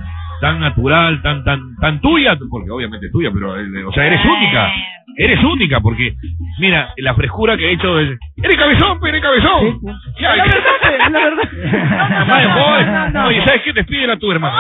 tan 0.41 0.61
natural, 0.61 1.21
tan 1.23 1.45
tan 1.45 1.61
tan 1.81 2.01
tuya, 2.01 2.37
porque 2.51 2.71
obviamente 2.71 3.07
es 3.07 3.13
tuya, 3.13 3.31
pero 3.33 3.57
eh, 3.59 3.85
o 3.85 3.93
sea, 3.93 4.07
eres 4.07 4.21
única, 4.25 4.73
eres 5.17 5.45
única, 5.45 5.81
porque 5.81 6.15
mira, 6.59 6.93
la 6.97 7.15
frescura 7.15 7.57
que 7.57 7.69
he 7.69 7.73
hecho 7.75 7.99
es, 8.01 8.19
eres 8.43 8.57
cabezón, 8.57 8.99
eres 9.07 9.23
cabezón. 9.23 9.79
Ya, 10.21 10.35
La 10.37 10.45
verdad, 10.45 11.09
la 11.09 11.21
verdad. 11.21 11.49
Oye, 13.27 13.45
¿sabes 13.45 13.63
qué? 13.63 13.73
Despídela 13.73 14.17
tú, 14.17 14.33
hermano. 14.33 14.57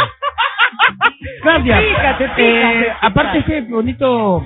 Claudia, 1.43 1.81
Fíjate, 1.81 2.31
eh, 2.37 2.89
aparte 3.01 3.33
de 3.33 3.39
este 3.41 3.61
bonito 3.63 4.45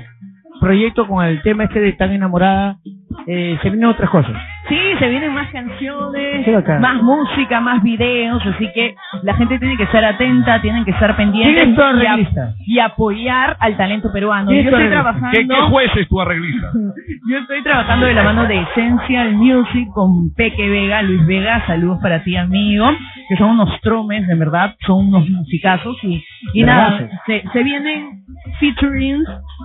proyecto 0.60 1.06
con 1.06 1.24
el 1.24 1.42
tema 1.42 1.64
este 1.64 1.80
de 1.80 1.92
tan 1.92 2.12
enamorada, 2.12 2.78
eh, 3.26 3.58
se 3.62 3.70
vienen 3.70 3.88
otras 3.88 4.10
cosas. 4.10 4.34
Sí, 4.68 4.78
se 4.98 5.08
vienen 5.08 5.32
más 5.32 5.48
canciones, 5.52 6.44
Qué 6.44 6.50
más 6.80 7.00
música, 7.02 7.60
más 7.60 7.82
videos, 7.82 8.44
así 8.46 8.68
que 8.74 8.96
la 9.22 9.34
gente 9.34 9.58
tiene 9.60 9.76
que 9.76 9.84
estar 9.84 10.04
atenta, 10.04 10.60
tienen 10.60 10.84
que 10.84 10.90
estar 10.90 11.14
pendientes 11.16 11.54
¿Quién 11.54 11.70
es 11.70 11.76
tu 11.76 12.02
y, 12.02 12.06
ap- 12.06 12.18
y 12.66 12.78
apoyar 12.80 13.56
al 13.60 13.76
talento 13.76 14.12
peruano. 14.12 14.48
¿Quién 14.50 14.64
Yo 14.64 14.70
estoy? 14.70 14.84
¿Qué, 14.84 14.90
trabajando, 14.90 15.30
¿Qué 15.54 15.60
juez 15.70 15.90
es 15.96 16.08
tu 16.08 16.20
arreglista? 16.20 16.70
yo 17.30 17.38
estoy 17.38 17.62
trabajando 17.62 18.06
de 18.06 18.14
la 18.14 18.22
mano 18.24 18.46
de 18.46 18.60
Essential 18.60 19.32
Music 19.34 19.88
con 19.94 20.32
Peque 20.34 20.68
Vega, 20.68 21.02
Luis 21.02 21.24
Vega, 21.26 21.64
saludos 21.66 21.98
para 22.02 22.24
ti 22.24 22.36
amigo, 22.36 22.90
que 23.28 23.36
son 23.36 23.50
unos 23.50 23.80
tromes, 23.82 24.26
de 24.26 24.34
verdad, 24.34 24.74
son 24.86 25.06
unos 25.08 25.28
musicazos 25.28 25.96
y, 26.02 26.24
y 26.54 26.62
nada, 26.64 27.08
se, 27.26 27.44
se 27.52 27.62
vienen 27.62 28.24
featuring, 28.58 29.22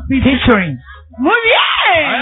Featuring. 0.09 0.77
muy 1.17 1.33
bien. 1.43 2.21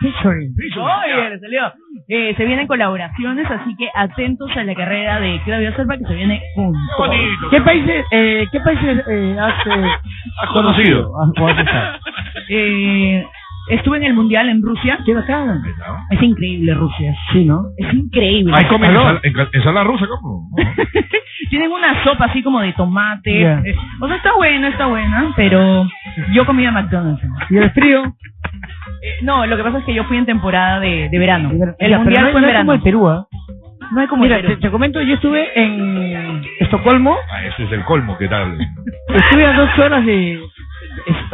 Featuring. 0.00 0.54
Oye, 0.78 1.30
le 1.30 1.38
salió. 1.38 1.72
Eh, 2.08 2.34
se 2.36 2.44
vienen 2.44 2.66
colaboraciones, 2.66 3.50
así 3.50 3.74
que 3.76 3.88
atentos 3.94 4.50
a 4.56 4.64
la 4.64 4.74
carrera 4.74 5.20
de 5.20 5.40
Claudia 5.44 5.74
Serpa 5.76 5.96
que 5.96 6.04
se 6.04 6.14
viene 6.14 6.42
con 6.54 6.72
todo. 6.96 7.08
Bonito. 7.08 7.50
¿Qué 7.50 7.60
países, 7.60 8.04
eh, 8.10 8.46
qué 8.52 8.60
países 8.60 9.04
eh, 9.08 9.36
has, 9.40 9.66
eh, 9.66 9.90
¿Has 10.42 10.50
conocido? 10.50 11.12
has- 11.20 11.40
o 11.42 11.46
has 11.48 11.58
estado? 11.58 11.98
Eh, 12.50 13.24
estuve 13.70 13.96
en 13.98 14.04
el 14.04 14.14
mundial 14.14 14.48
en 14.48 14.62
Rusia. 14.62 14.98
¿Qué 15.04 15.14
bacán? 15.14 15.62
Es 16.10 16.22
increíble 16.22 16.74
Rusia. 16.74 17.14
Sí, 17.32 17.44
¿no? 17.44 17.62
Es 17.76 17.92
increíble. 17.92 18.52
¿Ahí 18.56 18.64
comen 18.66 18.90
ensala- 18.90 19.20
ensalada 19.52 19.84
rusa? 19.84 20.06
¿Cómo? 20.06 20.48
Tienen 21.50 21.70
una 21.70 22.02
sopa 22.04 22.26
así 22.26 22.42
como 22.42 22.60
de 22.60 22.72
tomate. 22.72 23.46
O 24.00 24.06
sea, 24.06 24.16
está 24.16 24.34
buena, 24.36 24.68
está 24.68 24.86
buena, 24.86 25.32
pero 25.36 25.86
yo 26.32 26.46
comía 26.46 26.70
McDonald's. 26.70 27.22
¿Y 27.50 27.56
el 27.56 27.70
frío? 27.72 28.02
Eh, 29.02 29.16
no, 29.22 29.46
lo 29.46 29.56
que 29.56 29.62
pasa 29.62 29.78
es 29.78 29.84
que 29.84 29.94
yo 29.94 30.04
fui 30.04 30.16
en 30.16 30.26
temporada 30.26 30.80
de, 30.80 31.08
de 31.10 31.18
verano. 31.18 31.50
El 31.78 31.90
Ya, 31.90 31.98
mundial 31.98 32.24
no, 32.24 32.30
fue 32.30 32.38
en 32.40 32.42
no 32.42 32.46
verano. 32.46 32.64
como 32.66 32.72
el 32.74 32.80
Perú, 32.82 33.08
¿ah? 33.08 33.26
No 33.92 34.00
hay 34.00 34.06
como 34.06 34.22
Mira, 34.22 34.40
te 34.58 34.70
comento, 34.70 35.00
yo 35.02 35.14
estuve 35.14 35.46
en 35.60 36.42
Estocolmo, 36.60 37.16
Ah, 37.30 37.44
ese 37.46 37.64
es 37.64 37.72
el 37.72 37.84
colmo, 37.84 38.16
¿qué 38.18 38.26
tal? 38.28 38.56
estuve 39.14 39.44
a 39.46 39.52
dos 39.52 39.78
horas 39.78 40.04
de... 40.06 40.40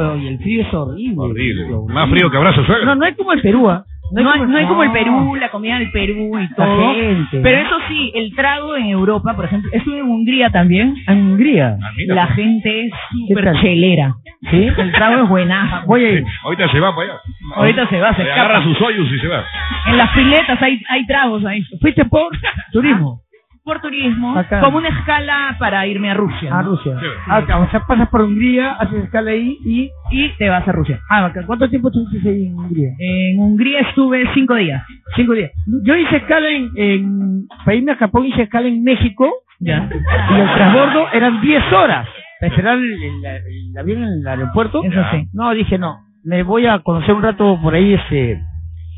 es- 0.02 0.08
oye, 0.08 0.28
el 0.28 0.38
frío 0.38 0.62
es 0.62 0.74
horrible. 0.74 1.14
Horrible. 1.18 1.64
Horrible. 1.64 1.94
Más 1.94 2.10
frío 2.10 2.30
que 2.30 2.36
abrazo 2.36 2.64
suegro. 2.64 2.86
No, 2.86 2.94
no 2.96 3.04
hay 3.04 3.14
como 3.14 3.32
el 3.32 3.40
Perú, 3.42 3.68
¿ah? 3.70 3.84
No, 4.12 4.28
hay, 4.28 4.40
no 4.40 4.56
hay 4.58 4.66
como 4.66 4.82
el. 4.82 4.90
Perú, 4.90 5.36
la 5.36 5.50
comida 5.50 5.78
del 5.78 5.92
Perú 5.92 6.36
y 6.36 6.54
todo. 6.56 6.94
gente. 6.94 7.40
Pero 7.44 7.58
eso 7.64 7.76
sí, 7.88 8.10
el 8.16 8.34
trago 8.34 8.74
en 8.74 8.86
Europa, 8.86 9.36
por 9.36 9.44
ejemplo, 9.44 9.70
estuve 9.72 10.00
en 10.00 10.06
Hungría 10.06 10.50
también. 10.50 10.96
En 11.06 11.18
Hungría. 11.30 11.76
Ah, 11.80 11.90
mira, 11.96 12.14
La 12.16 12.24
pues. 12.26 12.36
gente 12.38 12.86
es 12.86 12.92
¿Qué 13.28 13.34
súper 13.34 13.60
chelera. 13.60 14.14
¿Sí? 14.50 14.68
El 14.76 14.90
trago 14.90 15.22
es 15.22 15.28
buenazo. 15.28 15.86
Voy 15.86 16.04
a 16.04 16.10
ir. 16.10 16.24
Ahorita 16.42 16.68
se 16.72 16.80
va 16.80 16.92
para 16.96 17.12
allá. 17.12 17.20
Ahorita 17.54 17.88
se 17.88 18.00
va, 18.00 18.12
se 18.16 18.24
Le 18.24 18.32
agarra 18.32 18.64
sus 18.64 18.80
hoyos 18.82 19.06
y 19.12 19.18
se 19.20 19.28
va. 19.28 19.44
En 19.86 19.96
las 19.96 20.10
filetas 20.12 20.60
hay, 20.60 20.80
hay 20.88 21.06
tragos 21.06 21.44
ahí. 21.44 21.62
¿Fuiste 21.80 22.04
por 22.06 22.32
turismo? 22.72 23.20
Por 23.62 23.80
turismo, 23.80 24.34
como 24.62 24.78
una 24.78 24.88
escala 24.88 25.54
para 25.58 25.86
irme 25.86 26.10
a 26.10 26.14
Rusia. 26.14 26.50
A 26.58 26.62
¿no? 26.62 26.70
Rusia. 26.70 26.96
Sí. 26.98 27.06
Ah, 27.28 27.40
o 27.58 27.70
sea, 27.70 27.86
pasas 27.86 28.08
por 28.08 28.22
Hungría, 28.22 28.72
haces 28.72 29.04
escala 29.04 29.30
ahí 29.32 29.56
y... 29.64 29.90
Y 30.10 30.28
te 30.38 30.48
vas 30.48 30.66
a 30.66 30.72
Rusia. 30.72 30.98
Ah, 31.10 31.22
bacán. 31.22 31.44
¿Cuánto 31.46 31.68
tiempo 31.68 31.88
estuviste 31.88 32.28
ahí 32.28 32.46
en 32.46 32.54
Hungría? 32.58 32.88
En 32.98 33.38
Hungría 33.38 33.80
estuve 33.80 34.24
cinco 34.34 34.54
días. 34.54 34.82
Cinco 35.14 35.34
días. 35.34 35.50
Yo 35.84 35.94
hice 35.94 36.16
escala 36.16 36.48
en, 36.48 36.70
en... 36.74 37.46
Para 37.64 37.74
irme 37.76 37.92
a 37.92 37.96
Japón 37.96 38.26
hice 38.26 38.42
escala 38.42 38.66
en 38.66 38.82
México 38.82 39.30
Ya. 39.60 39.88
y 40.30 40.40
el 40.40 40.54
transbordo 40.54 41.06
eran 41.12 41.40
10 41.42 41.72
horas. 41.72 42.08
Para 42.40 42.50
esperar 42.52 42.78
el, 42.78 42.92
el- 42.92 43.24
el 43.24 43.78
avión 43.78 44.02
en 44.02 44.08
el 44.20 44.26
aeropuerto. 44.26 44.82
Eso 44.82 45.02
sí. 45.12 45.28
No, 45.34 45.52
dije 45.52 45.76
no. 45.78 45.98
Me 46.24 46.42
voy 46.42 46.66
a 46.66 46.78
conocer 46.80 47.14
un 47.14 47.22
rato 47.22 47.58
por 47.62 47.74
ahí 47.74 47.92
este... 47.94 48.40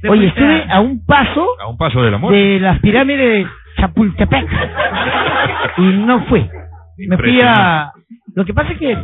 Te 0.01 0.09
Oye, 0.09 0.27
estuve 0.29 0.65
a- 0.69 0.81
un 0.81 1.05
paso 1.07 1.47
A 1.61 1.69
un 1.69 1.77
paso 1.77 2.03
del 2.03 2.15
amor. 2.15 2.33
de 2.33 2.59
las 2.59 2.81
pirámides 2.81 3.19
de 3.45 3.47
Chapultepec 3.79 4.47
y 5.79 5.83
no 5.83 6.25
fue. 6.27 6.49
Me 7.09 7.17
fui 7.17 7.41
a... 7.45 7.93
Lo 8.35 8.45
que 8.45 8.55
pasa 8.55 8.73
es 8.73 8.79
que 8.79 8.97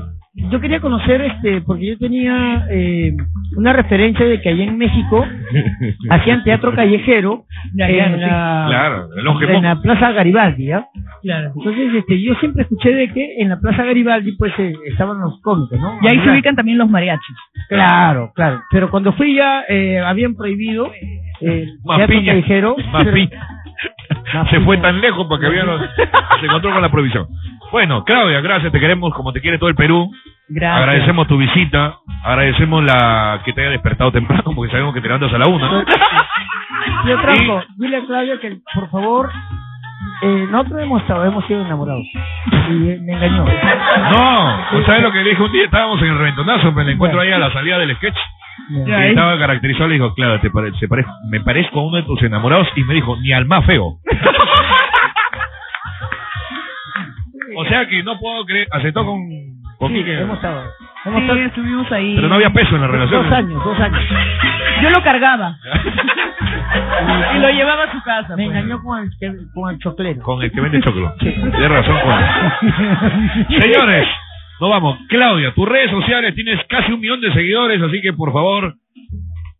yo 0.51 0.61
quería 0.61 0.79
conocer, 0.81 1.21
este, 1.21 1.63
porque 1.63 1.87
yo 1.87 1.99
tenía 1.99 2.67
eh, 2.71 3.13
una 3.57 3.73
referencia 3.73 4.25
de 4.25 4.41
que 4.41 4.51
allá 4.51 4.65
en 4.65 4.79
México 4.79 5.25
hacían 6.11 6.45
teatro 6.45 6.73
callejero 6.75 7.45
en, 7.77 8.21
la, 8.21 8.65
Claro, 8.69 9.09
el 9.15 9.21
en 9.21 9.27
Ongemón. 9.27 9.63
la 9.65 9.81
Plaza 9.83 10.13
Garibaldi, 10.13 10.67
¿ya? 10.67 10.87
Claro. 11.23 11.53
Entonces, 11.57 11.93
este, 11.95 12.23
yo 12.23 12.35
siempre 12.37 12.63
escuché 12.63 12.95
de 12.95 13.09
que 13.13 13.41
en 13.43 13.49
la 13.49 13.59
Plaza 13.59 13.85
Garibaldi, 13.85 14.33
pues, 14.37 14.53
eh, 14.59 14.73
estaban 14.87 15.19
los 15.21 15.41
cómicos, 15.43 15.79
¿no? 15.81 15.95
Y 16.03 16.07
ahí 16.07 16.17
se 16.17 16.23
Claro. 16.23 16.33
ubican 16.35 16.55
también 16.57 16.79
los 16.79 16.89
mariachis. 16.89 17.37
Claro, 17.69 18.31
claro. 18.35 18.61
Pero 18.71 18.91
cuando 18.91 19.13
fui 19.15 19.35
ya, 19.35 19.65
eh, 19.69 19.99
habían 19.99 20.35
prohibido 20.37 20.93
eh, 21.41 21.67
teatro 21.97 22.21
callejero. 22.25 22.77
Se 24.51 24.61
fue 24.61 24.77
tan 24.79 25.01
lejos 25.01 25.27
porque 25.29 25.47
había 25.47 25.65
los- 25.65 25.81
se 26.41 26.47
encontró 26.47 26.73
con 26.73 26.83
la 26.83 26.91
provisión. 26.91 27.27
Bueno, 27.73 28.05
Claudia, 28.05 28.41
gracias, 28.41 28.73
te 28.73 28.81
queremos 28.81 29.13
como 29.15 29.33
te 29.33 29.41
quiere 29.41 29.59
todo 29.59 29.69
el 29.69 29.75
Perú. 29.75 30.11
Gracias. 30.51 30.79
Agradecemos 30.83 31.27
tu 31.29 31.37
visita, 31.37 31.97
agradecemos 32.25 32.83
la 32.85 33.41
que 33.45 33.53
te 33.53 33.61
haya 33.61 33.71
despertado 33.71 34.11
temprano 34.13 34.43
porque 34.55 34.71
sabemos 34.71 34.95
que 34.95 35.01
te 35.01 35.09
levantas 35.09 35.33
a 35.35 35.39
la 35.39 35.47
una. 35.49 35.85
Yo 37.07 37.21
trampo, 37.21 37.63
dile 37.77 37.97
a 37.99 38.07
Claudia 38.07 38.39
que 38.41 38.59
por 38.75 38.91
favor, 38.91 39.31
eh, 40.23 40.47
nosotros 40.51 40.81
hemos 40.83 41.03
estado, 41.03 41.25
hemos 41.25 41.45
sido 41.47 41.65
enamorados. 41.65 42.07
Y 42.71 42.73
me 42.73 43.13
engañó. 43.13 43.45
No, 43.45 44.85
¿sabes 44.87 45.03
lo 45.03 45.13
que 45.13 45.21
dije 45.23 45.43
un 45.43 45.53
día? 45.53 45.65
Estábamos 45.65 46.01
en 46.03 46.09
el 46.09 46.19
reventonazo, 46.19 46.73
me 46.73 46.85
la 46.85 46.93
encuentro 46.93 47.21
ahí 47.21 47.31
a 47.33 47.39
la 47.39 47.53
salida 47.53 47.79
del 47.79 47.95
sketch. 47.97 48.17
Y 48.71 48.91
¿eh? 48.91 49.09
estaba 49.11 49.39
caracterizado, 49.39 49.89
le 49.89 49.95
dijo, 49.95 50.15
claro, 50.15 50.41
te 50.41 50.51
pare- 50.51 50.73
se 50.79 50.89
pare- 50.89 51.05
me 51.31 51.41
parezco 51.41 51.81
a 51.81 51.87
uno 51.87 51.97
de 51.97 52.03
tus 52.05 52.23
enamorados 52.23 52.69
y 52.77 52.85
me 52.85 52.95
dijo, 52.95 53.17
ni 53.21 53.33
al 53.33 53.47
más 53.47 53.65
feo. 53.67 53.99
o 57.57 57.65
sea 57.67 57.87
que 57.89 58.03
no 58.03 58.19
puedo 58.19 58.45
creer, 58.45 58.69
aceptó 58.71 59.05
con, 59.05 59.21
con 59.79 59.93
Sí, 59.93 60.05
hemos 60.07 60.37
estado. 60.37 60.63
Hemos 61.05 61.19
Sí, 61.21 61.27
estado 61.27 61.41
estuvimos 61.47 61.93
ahí. 61.93 62.15
Pero 62.17 62.29
no 62.29 62.35
había 62.35 62.51
peso 62.51 62.75
en 62.75 62.81
la 62.83 62.89
relación. 62.89 63.23
dos 63.25 63.33
años, 63.33 63.65
dos 63.65 63.81
años. 63.81 64.01
Yo 64.83 64.91
lo 64.91 65.03
cargaba. 65.03 65.57
y 67.35 67.39
lo 67.39 67.51
llevaba 67.51 67.85
a 67.85 67.93
su 67.93 68.03
casa. 68.03 68.37
Me 68.37 68.45
pues. 68.47 68.57
engañó 68.57 68.83
con 68.83 69.03
el, 69.03 69.11
que- 69.19 69.33
con 69.55 69.71
el 69.73 69.79
choclero. 69.81 70.23
Con 70.23 70.43
el 70.43 70.53
que 70.53 70.61
vende 70.61 70.81
choclo. 70.83 71.15
Tienes 71.19 71.71
razón 71.71 71.97
con 72.01 72.15
Señores, 73.61 74.09
nos 74.61 74.71
vamos. 74.71 74.99
Claudia, 75.09 75.53
tus 75.55 75.69
redes 75.69 75.91
sociales 75.91 76.35
tienes 76.35 76.61
casi 76.69 76.93
un 76.93 77.01
millón 77.01 77.21
de 77.21 77.33
seguidores, 77.33 77.81
así 77.83 78.01
que 78.01 78.13
por 78.13 78.33
favor, 78.33 78.75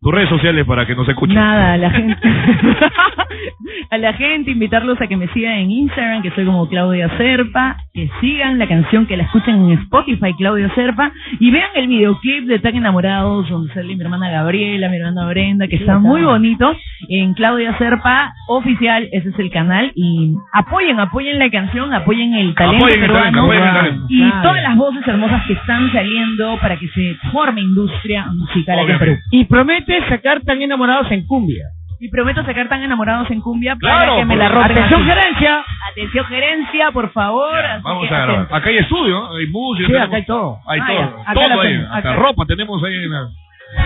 tus 0.09 0.15
redes 0.15 0.29
sociales 0.29 0.65
para 0.65 0.85
que 0.87 0.95
nos 0.95 1.07
escuchen. 1.07 1.35
Nada, 1.35 1.73
a 1.73 1.77
la 1.77 1.89
gente. 1.91 2.15
a 3.91 3.97
la 3.97 4.13
gente, 4.13 4.51
invitarlos 4.51 4.99
a 5.01 5.07
que 5.07 5.15
me 5.17 5.27
sigan 5.29 5.53
en 5.53 5.71
Instagram, 5.71 6.21
que 6.21 6.31
soy 6.31 6.45
como 6.45 6.67
Claudia 6.67 7.09
Serpa, 7.17 7.77
que 7.93 8.09
sigan 8.21 8.57
la 8.59 8.67
canción, 8.67 9.05
que 9.05 9.17
la 9.17 9.23
escuchen 9.23 9.55
en 9.55 9.71
Spotify, 9.79 10.33
Claudia 10.37 10.69
Serpa, 10.75 11.11
y 11.39 11.51
vean 11.51 11.69
el 11.75 11.87
videoclip 11.87 12.45
de 12.45 12.59
Tan 12.59 12.75
Enamorados, 12.75 13.49
donde 13.49 13.73
sale 13.73 13.95
mi 13.95 14.01
hermana 14.01 14.29
Gabriela, 14.29 14.89
mi 14.89 14.97
hermana 14.97 15.27
Brenda, 15.27 15.67
que 15.67 15.75
está 15.77 15.99
muy 15.99 16.23
bonito, 16.23 16.75
en 17.07 17.33
Claudia 17.33 17.77
Serpa 17.77 18.33
Oficial, 18.47 19.07
ese 19.11 19.29
es 19.29 19.39
el 19.39 19.49
canal, 19.51 19.91
y 19.95 20.33
apoyen, 20.53 20.99
apoyen 20.99 21.37
la 21.39 21.49
canción, 21.49 21.93
apoyen 21.93 22.33
el 22.33 22.55
talento 22.55 22.85
Apoyen 22.85 23.03
el 23.03 23.07
talento, 23.11 23.31
peruano, 23.31 23.43
apoyen 23.43 23.63
el 23.63 23.73
talento. 23.73 24.05
y 24.09 24.19
Claro. 24.29 24.41
todas 24.41 24.63
las 24.63 24.75
voces 24.75 25.07
hermosas 25.07 25.43
que 25.47 25.53
están 25.53 25.91
saliendo 25.91 26.57
para 26.61 26.77
que 26.77 26.87
se 26.89 27.15
forme 27.31 27.61
industria 27.61 28.25
musical 28.33 28.79
aquí 28.79 28.91
en 28.91 28.99
Perú. 28.99 29.17
Y 29.31 29.45
promete 29.45 29.98
sacar 30.07 30.41
tan 30.41 30.61
enamorados 30.61 31.11
en 31.11 31.25
cumbia. 31.27 31.65
Y 32.01 32.09
prometo 32.09 32.41
sacar 32.45 32.69
tan 32.69 32.81
enamorados 32.81 33.29
en 33.29 33.41
cumbia 33.41 33.75
Claro, 33.77 33.99
para 34.11 34.15
que 34.19 34.25
me 34.25 34.37
la 34.37 34.47
roten. 34.47 34.71
Atención, 34.77 35.01
así. 35.01 35.09
gerencia. 35.09 35.63
Atención, 35.91 36.25
gerencia, 36.27 36.91
por 36.91 37.11
favor. 37.11 37.61
Vamos 37.83 38.07
que 38.07 38.15
a 38.15 38.25
grabar. 38.25 38.47
Acá 38.51 38.69
hay 38.69 38.77
estudio, 38.77 39.35
hay 39.35 39.47
música. 39.47 39.87
Sí, 39.87 39.91
tenemos- 39.93 40.07
acá 40.07 40.15
hay 40.15 40.25
todo. 40.25 40.59
Hay 40.67 40.79
Ah, 40.81 40.85
todo. 40.87 41.21
acá 41.21 41.33
todo 41.33 41.43
ahí. 41.61 41.67
tenemos, 41.73 41.87
Hasta 41.97 42.09
acá. 42.11 42.19
ropa 42.21 42.45
tenemos 42.45 42.83
ahí. 42.85 42.95
En 43.03 43.11
la... 43.11 43.27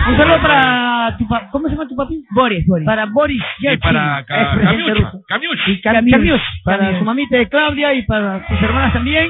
Un 0.08 0.16
saludo 0.16 0.40
para 0.40 1.16
tu 1.18 1.28
pa- 1.28 1.48
¿Cómo 1.50 1.68
se 1.68 1.74
llama 1.74 1.88
tu 1.88 1.96
papi? 1.96 2.24
Boris, 2.30 2.64
Boris. 2.66 2.86
Para 2.86 3.04
Boris 3.06 3.42
Y 3.58 3.76
para 3.78 4.24
Ca- 4.24 4.42
expresidente 4.42 4.82
Camiuch. 4.92 5.04
ruso. 5.04 5.24
Camiuch. 5.28 5.58
Y 5.68 5.80
Cam- 5.82 5.94
Camius. 5.94 6.12
Camius, 6.16 6.40
para 6.64 6.98
su 6.98 7.04
mamita 7.04 7.36
de 7.36 7.48
Claudia 7.48 7.92
y 7.94 8.02
para 8.06 8.46
sus 8.48 8.62
hermanas 8.62 8.92
también. 8.92 9.28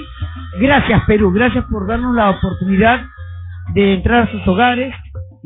Gracias 0.61 1.03
Perú, 1.07 1.33
gracias 1.33 1.65
por 1.71 1.89
darnos 1.89 2.15
la 2.15 2.31
oportunidad 2.31 3.01
de 3.73 3.95
entrar 3.95 4.29
a 4.29 4.31
sus 4.31 4.47
hogares. 4.47 4.95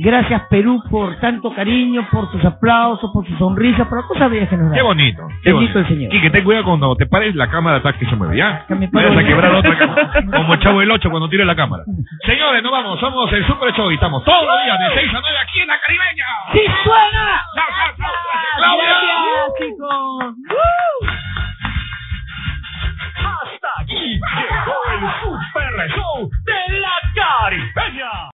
Gracias 0.00 0.42
Perú 0.48 0.80
por 0.88 1.16
tanto 1.18 1.52
cariño, 1.52 2.06
por 2.12 2.30
sus 2.30 2.44
aplausos, 2.44 3.10
por 3.12 3.26
sus 3.26 3.36
sonrisas, 3.36 3.88
por 3.88 3.98
las 3.98 4.06
cosas 4.06 4.30
bellas 4.30 4.48
que 4.48 4.56
nos 4.56 4.66
dan. 4.70 4.74
Qué 4.76 4.82
bonito. 4.82 5.26
Qué 5.42 5.52
bonito, 5.52 5.80
el 5.80 5.88
señor. 5.88 6.14
Y 6.14 6.20
que 6.20 6.30
ten 6.30 6.44
cuidado 6.44 6.66
cuando 6.66 6.94
te 6.94 7.06
pares 7.06 7.34
la 7.34 7.50
cámara 7.50 7.78
atrás 7.78 7.96
que 7.98 8.06
se 8.06 8.14
mueve, 8.14 8.36
¿ya? 8.36 8.64
Vayas 8.92 9.16
a 9.16 9.24
quebrar 9.24 9.52
otra 9.56 9.76
cámara. 9.78 10.10
Como 10.36 10.54
el 10.54 10.60
chavo 10.60 10.78
del 10.78 10.90
8 10.92 11.10
cuando 11.10 11.28
tire 11.28 11.44
la 11.44 11.56
cámara. 11.56 11.82
Señores, 12.24 12.62
nos 12.62 12.70
vamos, 12.70 13.00
somos 13.00 13.32
el 13.32 13.44
Super 13.44 13.72
Show 13.74 13.90
y 13.90 13.94
estamos 13.94 14.22
todos 14.24 14.46
los 14.46 14.64
días 14.64 14.78
de 14.78 15.00
6 15.00 15.08
a 15.14 15.20
9 15.20 15.36
aquí 15.42 15.60
en 15.60 15.66
la 15.66 15.80
Caribeña. 15.80 16.26
¡Sí 16.52 16.60
suena! 16.84 17.42
La, 17.56 17.64
Claudia. 18.56 18.84
Gracias, 18.84 19.54
chicos. 19.58 20.34
Hasta 23.18 23.68
aquí 23.82 24.14
llegó 24.14 24.76
el 24.92 25.00
Super 25.24 25.90
Show 25.90 26.30
de 26.44 26.78
la 26.78 26.94
Caribeña. 27.14 28.27